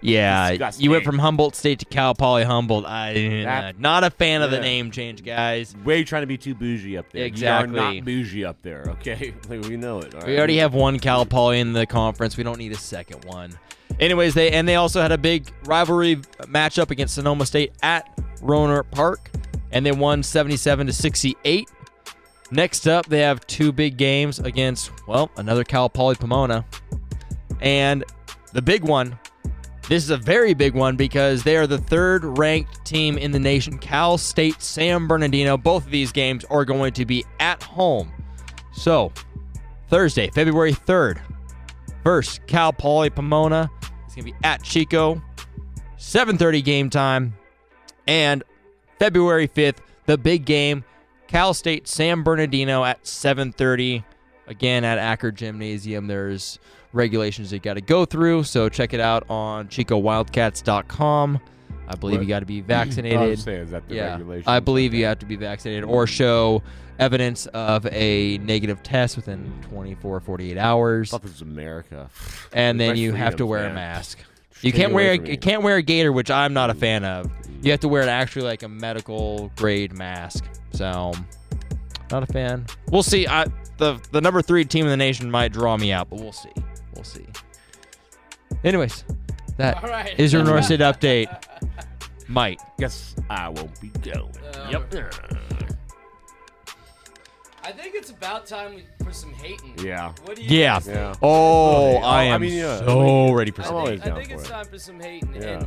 [0.02, 0.84] Yeah, Disgusting.
[0.84, 2.84] you went from Humboldt State to Cal Poly Humboldt.
[2.84, 5.74] I uh, That- not a fan of the name change, guys.
[5.84, 7.24] way trying to be too bougie up there.
[7.24, 7.76] Exactly.
[7.76, 9.32] Not bougie up there, okay?
[9.48, 10.14] Like, we know it.
[10.14, 12.36] all We already have one Cal Poly in the conference.
[12.36, 13.56] We don't need a second one.
[14.00, 18.08] Anyways, they and they also had a big rivalry matchup against Sonoma State at
[18.40, 19.30] Rohnert Park,
[19.70, 21.70] and they won 77 to 68.
[22.50, 26.64] Next up, they have two big games against well another Cal Poly Pomona,
[27.60, 28.02] and
[28.52, 29.18] the big one.
[29.88, 33.38] This is a very big one because they are the third ranked team in the
[33.38, 33.78] nation.
[33.78, 35.56] Cal State San Bernardino.
[35.56, 38.12] Both of these games are going to be at home.
[38.72, 39.12] So,
[39.88, 41.20] Thursday, February 3rd.
[42.02, 43.70] First, Cal Poly Pomona.
[44.06, 45.22] It's going to be at Chico.
[45.98, 47.34] 7:30 game time.
[48.06, 48.42] And
[48.98, 50.84] February 5th, the big game,
[51.28, 54.04] Cal State San Bernardino at 7:30
[54.46, 56.06] again at Acker Gymnasium.
[56.06, 56.58] There's
[56.92, 61.40] regulations you got to go through, so check it out on chicowildcats.com.
[61.88, 62.22] I believe What?
[62.22, 63.38] you got to be I vaccinated.
[63.70, 64.18] that the yeah?
[64.46, 66.62] I believe you have to be vaccinated or show
[66.98, 72.08] evidence of a negative test within 24 48 hours I thought this was America.
[72.52, 74.18] and then you have to wear a mask.
[74.60, 77.04] You take can't wear a, you can't wear a gator, which I'm not a fan
[77.04, 77.30] of.
[77.62, 80.44] You have to wear an actually like a medical grade mask.
[80.72, 81.12] So,
[82.12, 82.66] not a fan.
[82.90, 83.26] We'll see.
[83.26, 83.46] I
[83.78, 86.50] the the number three team in the nation might draw me out, but we'll see.
[87.02, 87.26] We'll see.
[88.62, 89.02] Anyways,
[89.56, 90.14] that All right.
[90.20, 91.26] is your North State update.
[92.28, 92.60] Might.
[92.78, 94.30] Guess I won't be going.
[94.54, 94.94] Uh, yep.
[97.64, 99.74] I think it's about time we, for some hating.
[99.84, 100.12] Yeah.
[100.26, 100.78] What do you Yeah.
[100.78, 100.94] think?
[100.96, 101.14] Yeah.
[101.22, 102.78] Oh, Oh, I I am mean, yeah.
[102.78, 103.76] so ready for I some.
[103.78, 104.48] I'm think, I think it's it.
[104.48, 105.34] time for some hating.
[105.34, 105.64] Yeah.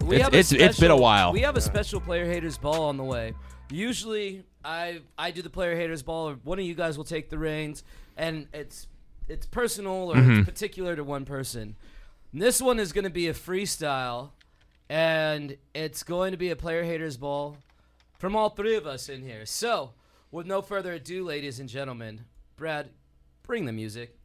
[0.00, 1.30] And we It's- have a it's- it's been a while.
[1.34, 3.34] We have a special player haters ball on the way.
[3.70, 7.28] Usually, I I do the player haters ball, or one of you guys will take
[7.28, 7.84] the reins,
[8.16, 8.86] and it's
[9.28, 10.40] it's personal or Mhm.
[10.40, 11.76] it's particular to one person.
[12.32, 14.30] And this one is going to be a freestyle,
[14.88, 17.56] and it's going to be a player haters ball
[18.18, 19.46] from all three of us in here.
[19.46, 19.92] So,
[20.30, 22.24] with no further ado, ladies and gentlemen,
[22.56, 22.90] Brad,
[23.42, 24.18] bring the music.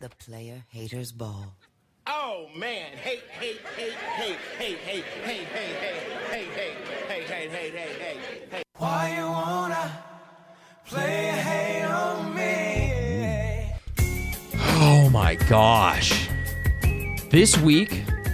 [0.00, 1.54] The Player Haters Ball.
[2.06, 5.76] Oh man, hate, hate, hate, hate, hate, hate, hate, hate, hate,
[6.30, 8.20] hate, hate, hate, hate, hate, hate,
[8.52, 8.62] hate.
[8.76, 10.04] Why you wanna
[10.86, 12.87] play hate on me?
[15.08, 16.28] Oh my gosh.
[17.30, 17.92] This week.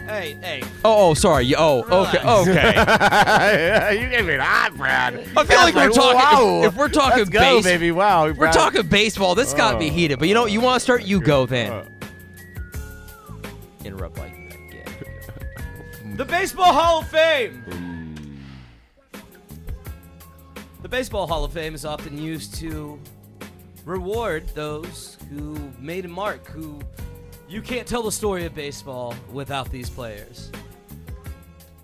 [0.08, 0.60] Hey, hey.
[0.84, 1.44] Oh, oh, sorry.
[1.44, 4.00] You- Oh, okay, okay.
[4.02, 5.14] you gave me that, Brad.
[5.36, 6.64] I feel like we're talking.
[6.64, 7.92] If, if we're talking Let's go, base, baby.
[7.92, 8.24] Wow.
[8.24, 8.54] we're Brad.
[8.54, 9.36] talking baseball.
[9.36, 9.92] This got to be Oh.
[9.92, 10.18] heated.
[10.18, 11.04] But you know, you want to start?
[11.04, 11.70] You go then.
[11.72, 11.84] Uh,
[13.84, 16.16] Interrupt like that again.
[16.16, 17.62] The Baseball Hall of Fame.
[20.82, 22.98] The Baseball Hall of Fame is often used to
[23.84, 26.80] reward those who made a mark, who
[27.48, 30.50] you can't tell the story of baseball without these players.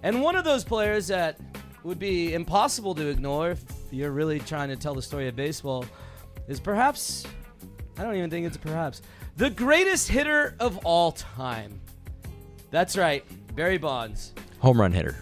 [0.03, 1.38] And one of those players that
[1.82, 5.84] would be impossible to ignore if you're really trying to tell the story of baseball
[6.49, 7.26] is perhaps,
[7.99, 9.03] I don't even think it's perhaps,
[9.36, 11.80] the greatest hitter of all time.
[12.70, 13.24] That's right,
[13.55, 14.32] Barry Bonds.
[14.61, 15.16] Home run hitter.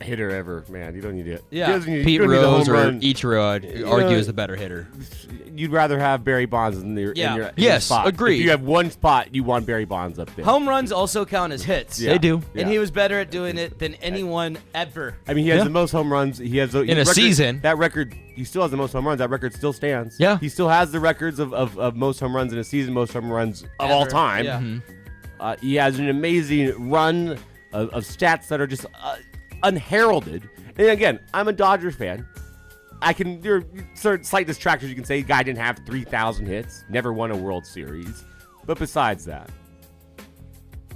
[0.00, 0.94] Hitter ever, man.
[0.94, 1.44] You don't need it.
[1.50, 1.78] Yeah.
[1.80, 3.00] He need- Pete don't need a Rose or run.
[3.00, 4.86] Ichiro, I'd You argue know, is the better hitter.
[5.54, 7.32] You'd rather have Barry Bonds in your, Yeah.
[7.32, 8.06] in your, in Yes, your spot.
[8.06, 8.38] agreed.
[8.38, 10.44] If you have one spot, you want Barry Bonds up there.
[10.44, 12.00] Home runs also count as hits.
[12.00, 12.12] Yeah.
[12.12, 12.42] They do.
[12.54, 15.16] And he was better at doing it than anyone ever.
[15.26, 15.64] I mean, he has Yeah.
[15.64, 16.38] the most home runs.
[16.38, 17.60] He has the, In a record- season.
[17.62, 19.18] That record, he still has the most home runs.
[19.18, 20.16] That record still stands.
[20.20, 20.38] Yeah.
[20.38, 23.12] he still has the records of, of, of most home runs in a season, most
[23.12, 24.44] home runs of all time.
[24.44, 24.60] Yeah.
[24.60, 24.82] Mhm.
[25.40, 27.38] Uh, he has an amazing run
[27.72, 29.16] of, of stats that are just uh,
[29.62, 30.48] unheralded.
[30.76, 32.26] And again, I'm a Dodgers fan.
[33.00, 34.90] I can there are certain slight distractions.
[34.90, 38.24] You can say guy didn't have three thousand hits, never won a World Series,
[38.66, 39.50] but besides that,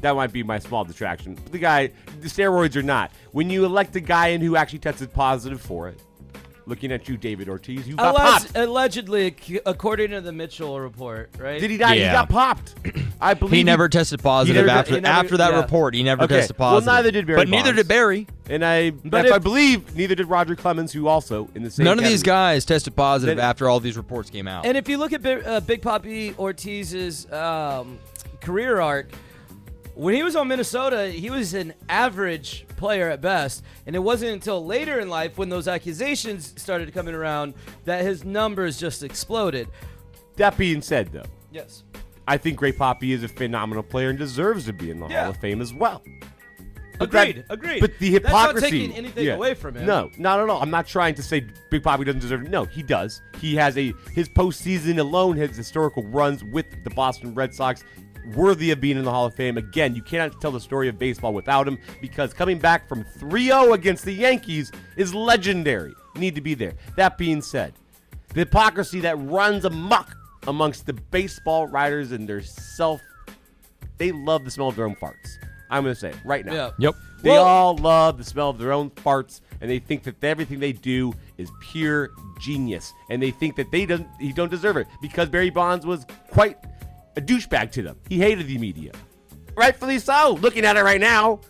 [0.01, 1.39] that might be my small distraction.
[1.51, 3.13] The guy, the steroids are not.
[3.31, 6.03] When you elect a guy in who actually tested positive for it,
[6.67, 8.57] looking at you, David Ortiz, you got Alleg- popped.
[8.57, 11.61] allegedly, ac- according to the Mitchell report, right?
[11.61, 11.95] Did he not?
[11.95, 12.75] He got popped.
[13.21, 15.61] I believe He never tested positive never- after he never- after that yeah.
[15.61, 15.95] report.
[15.95, 16.37] He never Okay.
[16.39, 16.87] tested positive.
[16.87, 17.77] Well, neither did Barry But neither Bonds.
[17.79, 18.27] did Barry.
[18.49, 21.71] And I, But if if- I believe, neither did Roger Clemens, who also in the
[21.71, 21.85] same.
[21.85, 22.55] None of these category.
[22.55, 24.67] guys tested positive Then- after all these reports came out.
[24.67, 27.99] And if you look at Bi- uh, Big Papi Ortiz's um,
[28.41, 29.11] career arc,
[29.95, 33.63] when he was on Minnesota, he was an average player at best.
[33.87, 38.25] And it wasn't until later in life, when those accusations started coming around, that his
[38.25, 39.69] numbers just exploded.
[40.37, 41.85] That being said, though, Yes.
[42.27, 45.23] I think Gray Poppy is a phenomenal player and deserves to be in the Yeah.
[45.23, 46.03] Hall of Fame as well.
[46.99, 47.45] But that- Agreed.
[47.51, 47.81] agreed.
[47.81, 48.71] But the That's not hypocrisy.
[48.71, 49.35] taking anything yeah.
[49.35, 49.87] away from him.
[49.87, 50.63] No, not at all.
[50.63, 52.51] I'm not trying to say Big Papi doesn't deserve it.
[52.51, 53.21] No, he does.
[53.41, 57.83] He has a his postseason alone, his historical runs with the Boston Red Sox,
[58.35, 59.57] worthy of being in the Hall of Fame.
[59.59, 63.75] Again, you cannot tell the story of baseball without him because coming back from 3-0
[63.75, 65.95] against the Yankees is legendary.
[66.17, 66.75] Need to be there.
[66.97, 67.75] That being said,
[68.29, 70.17] the hypocrisy that runs amok
[70.47, 73.01] amongst the baseball writers and their self
[73.99, 75.37] they love the smell of their own farts.
[75.71, 76.53] I'm going to say it right now.
[76.53, 76.71] Yeah.
[76.79, 76.95] Yep.
[77.23, 80.59] They Well- all love the smell of their own farts, and they think that everything
[80.59, 82.11] they do is pure
[82.41, 86.05] genius, and they think that they don't he don't deserve it because Barry Bonds was
[86.31, 86.57] quite
[87.17, 87.99] a douchebag to them.
[88.09, 88.93] He hated the media,
[89.57, 90.39] rightfully so.
[90.41, 91.41] Looking at it right now,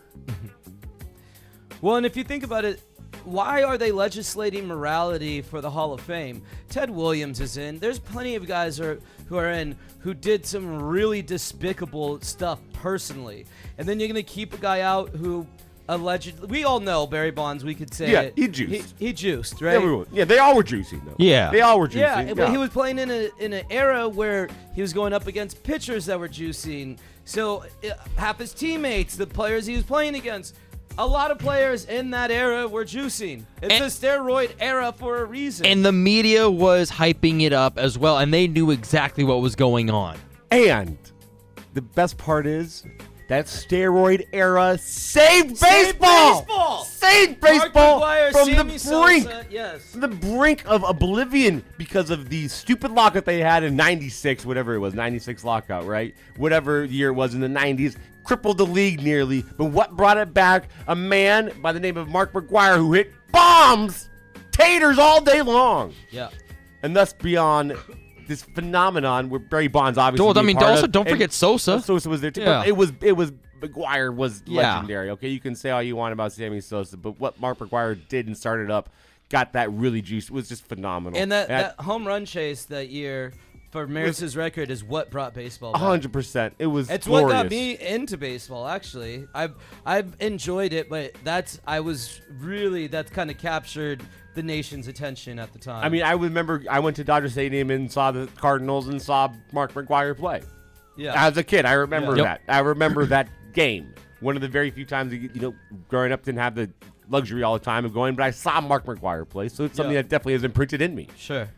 [1.82, 2.80] Well, and if you think about it,
[3.24, 6.42] why are they legislating morality for the Hall of Fame?
[6.68, 7.80] Ted Williams is in.
[7.80, 13.46] There's plenty of guys are, who are in who did some really despicable stuff personally.
[13.78, 15.46] And then you're going to keep a guy out who
[15.94, 16.46] allegedly.
[16.48, 18.32] We all know Barry Bonds, we could say Yeah, it.
[18.36, 18.94] he juiced.
[18.98, 19.74] He, he juiced, right?
[19.74, 21.14] everyone, yeah, they all were juicing though.
[21.18, 21.50] Yeah.
[21.50, 22.28] they all were juicing.
[22.28, 25.26] Yeah, but he was playing in a in an era where he was going up
[25.26, 26.98] against pitchers that were juicing.
[27.24, 30.56] So uh, half his teammates, the players he was playing against,
[30.98, 33.44] a lot of players in that era were juicing.
[33.62, 35.64] It's And- a steroid era for a reason.
[35.66, 39.54] And the media was hyping it up as well, and they knew exactly what was
[39.56, 40.18] going on.
[40.50, 40.98] And
[41.74, 42.84] the best part is
[43.28, 46.40] that steroid era saved Saved baseball.
[46.40, 46.84] baseball!
[46.84, 48.00] Saved baseball
[48.32, 49.24] from Sammy the brink.
[49.24, 49.90] Sosa, yes.
[49.92, 54.74] from the brink of oblivion because of the stupid lockout they had in 96 whatever
[54.74, 59.02] it was 96 lockout right whatever year it was in the 90s crippled the league
[59.02, 62.92] nearly but what brought it back a man by the name of Mark McGwire who
[62.92, 64.08] hit bombs
[64.52, 66.28] taters all day long Yeah.
[66.82, 67.76] and thus beyond
[68.26, 70.24] this phenomenon where Barry Bonds obviously.
[70.26, 71.80] Well, I mean, part also of, don't forget Sosa.
[71.80, 72.42] Sosa was there too.
[72.42, 72.60] Yeah.
[72.60, 74.74] But it was it was McGwire was Yeah.
[74.74, 75.10] legendary.
[75.10, 78.26] Okay, you can say all you want about Sammy Sosa, but what Mark McGwire did
[78.26, 78.90] and started up,
[79.28, 81.18] got that really juice was just phenomenal.
[81.20, 83.32] And that, I- that home run chase that year
[83.70, 85.80] for Maris's record is what brought baseball back.
[85.80, 86.54] hundred percent.
[86.58, 86.90] It was.
[86.90, 87.26] It's glorious.
[87.32, 88.66] what got me into baseball.
[88.68, 89.54] Actually, I've
[89.86, 94.02] I've enjoyed it, but that's I was really that's kind of captured
[94.34, 95.84] the nation's attention at the time.
[95.84, 99.32] I mean, I remember I went to Dodger Stadium and saw the Cardinals and saw
[99.52, 100.42] Mark McGwire play.
[100.96, 102.22] yeah, As a kid, I remember Yeah.
[102.24, 102.40] that.
[102.48, 103.94] I remember that game.
[104.20, 105.54] One of the very few times, you know,
[105.88, 106.70] growing up, didn't have the
[107.08, 109.94] luxury all the time of going, but I saw Mark McGwire play, so it's something
[109.94, 110.02] Yeah.
[110.02, 111.08] that definitely has imprinted in me.
[111.16, 111.48] sure.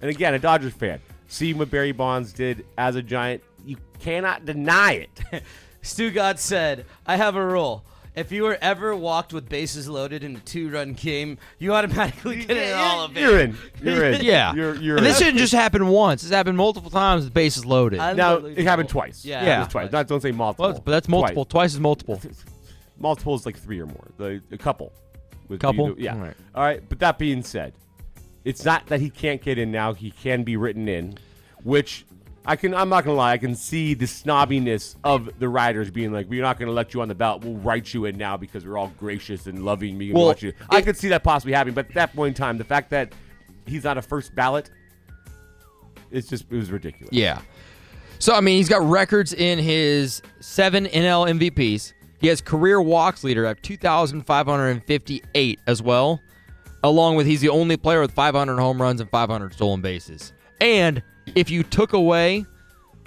[0.00, 4.44] And again, a Dodgers fan, seeing what Barry Bonds did as a Giant, you cannot
[4.46, 5.42] deny it.
[5.82, 7.84] Stu God said, "I have a rule."
[8.18, 12.56] If you were ever walked with bases loaded in a two-run game, you automatically get
[12.56, 13.20] in all of it.
[13.20, 13.56] You're in.
[13.82, 14.20] You're in.
[14.24, 14.52] Yeah.
[14.54, 15.10] You're, you're and in.
[15.12, 16.22] this didn't just happen once.
[16.24, 18.00] It's happened multiple times with bases loaded.
[18.00, 18.64] I- now, it Unbelievable.
[18.68, 19.24] happened twice.
[19.24, 19.58] Yeah, It Yeah.
[19.60, 19.92] was twice.
[19.92, 20.70] Not, don't say multiple.
[20.70, 21.44] Well, but that's multiple.
[21.44, 21.50] Twice.
[21.70, 22.20] Twice is multiple.
[23.00, 24.08] Multiple is like three or more.
[24.16, 24.92] The, a couple.
[25.46, 25.90] With Couple?
[25.92, 26.14] either- yeah.
[26.14, 26.34] All right.
[26.56, 26.88] All right.
[26.88, 27.72] But that being said,
[28.44, 29.94] it's not that he can't get in now.
[29.94, 31.16] He can be written in,
[31.62, 32.04] which
[32.48, 32.72] I can.
[32.74, 33.32] I'm not gonna lie.
[33.32, 37.02] I can see the snobbiness of the writers being like, "We're not gonna let you
[37.02, 37.44] on the ballot.
[37.44, 39.98] We'll write you in now because we're all gracious and loving.
[39.98, 41.74] Me and Well, let you." I I- could see that possibly happening.
[41.74, 43.12] But at that point in time, the fact that
[43.66, 44.70] he's not a first ballot,
[46.10, 47.12] it's just it was ridiculous.
[47.12, 47.40] Yeah.
[48.18, 51.92] So I mean, he's got records in his seven NL MVPs.
[52.20, 56.20] He has career walks leader at 2,558 as well,
[56.82, 60.32] along with he's the only player with 500 home runs and 500 stolen bases.
[60.60, 61.02] And
[61.34, 62.44] if you took away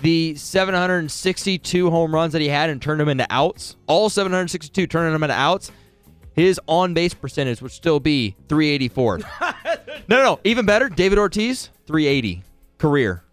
[0.01, 5.13] the 762 home runs that he had and turned them into outs, all 762 turning
[5.13, 5.71] them into outs,
[6.33, 9.17] his on base percentage would still be 384.
[9.19, 9.23] no,
[10.07, 10.89] no, no, even better.
[10.89, 12.43] David Ortiz, 380
[12.77, 13.23] career.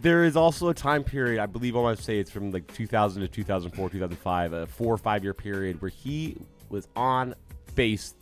[0.00, 2.72] There is also a time period, I believe I want to say it's from like
[2.74, 6.36] 2000 to 2004, 2005, a four or five year period where he
[6.70, 7.34] was on
[7.76, 8.14] base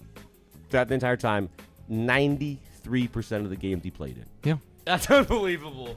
[0.69, 1.49] throughout the entire time,
[1.89, 4.27] ninety-three percent of the games he played in.
[4.45, 4.57] Yeah.
[4.85, 5.97] That's unbelievable.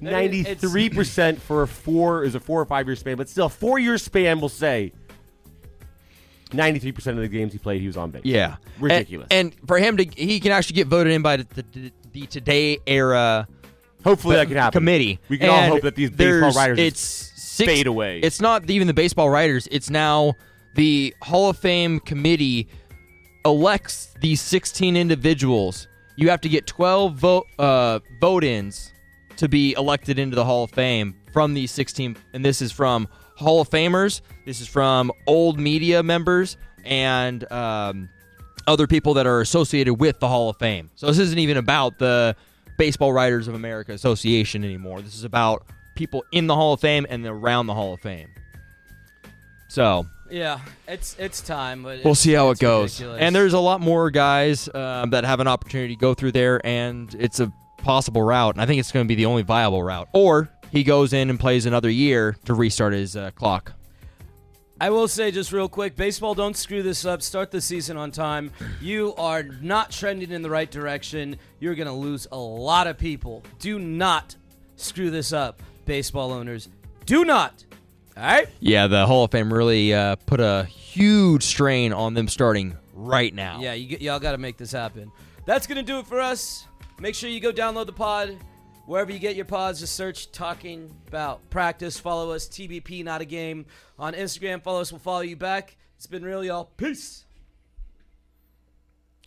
[0.00, 3.78] Ninety-three percent for a four is a four or five year span, but still, four
[3.78, 4.92] year span will say
[6.52, 8.22] ninety-three percent of the games he played, he was on base.
[8.24, 9.28] Yeah, ridiculous.
[9.30, 12.26] And, and for him to, he can actually get voted in by the, the, the
[12.26, 13.48] Today era.
[14.02, 14.80] Hopefully that can happen.
[14.80, 15.20] Committee.
[15.28, 18.20] We can all hope that these baseball writers it's six, fade away.
[18.20, 19.66] It's not even the baseball writers.
[19.70, 20.34] It's now
[20.74, 22.68] the Hall of Fame committee
[23.44, 25.88] elects these 16 individuals.
[26.16, 28.92] You have to get 12 vote uh, vote-ins
[29.36, 33.08] to be elected into the Hall of Fame from these 16 and this is from
[33.36, 38.08] Hall of Famers, this is from old media members and um,
[38.66, 40.90] other people that are associated with the Hall of Fame.
[40.94, 42.36] So this isn't even about the
[42.78, 45.00] Baseball Writers of America Association anymore.
[45.00, 48.28] This is about people in the Hall of Fame and around the Hall of Fame.
[49.68, 52.98] So Yeah, it's it's time, but we'll it's- see how it goes.
[53.00, 53.20] ridiculous.
[53.20, 56.64] And there's a lot more guys um, that have an opportunity to go through there,
[56.66, 58.54] and it's a possible route.
[58.54, 60.08] And I think it's going to be the only viable route.
[60.12, 63.72] Or he goes in and plays another year to restart his uh, clock.
[64.80, 67.22] I will say just real quick, baseball, don't screw this up.
[67.22, 68.50] Start the season on time.
[68.80, 71.36] You are not trending in the right direction.
[71.60, 73.44] You're going to lose a lot of people.
[73.60, 74.34] Do not
[74.76, 76.68] screw this up, baseball owners.
[77.06, 77.64] Do not.
[78.16, 78.48] All right?
[78.60, 83.34] Yeah, the Hall of Fame really uh, put a huge strain on them starting right
[83.34, 83.60] now.
[83.60, 85.10] Yeah, you, y'all got to make this happen.
[85.46, 86.66] That's going to do it for us.
[87.00, 88.36] Make sure you go download the pod.
[88.86, 91.98] Wherever you get your pods, just search Talking About Practice.
[91.98, 93.66] Follow us, TBP Not a Game.
[93.98, 94.92] On Instagram, follow us.
[94.92, 95.76] We'll follow you back.
[95.96, 96.70] It's been real, y'all.
[96.76, 97.24] Peace.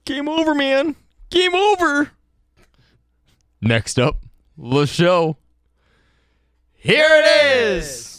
[0.05, 0.95] Game over, man.
[1.29, 2.11] Game over.
[3.59, 4.21] Next up,
[4.57, 5.37] the show.
[6.73, 8.16] Here it is.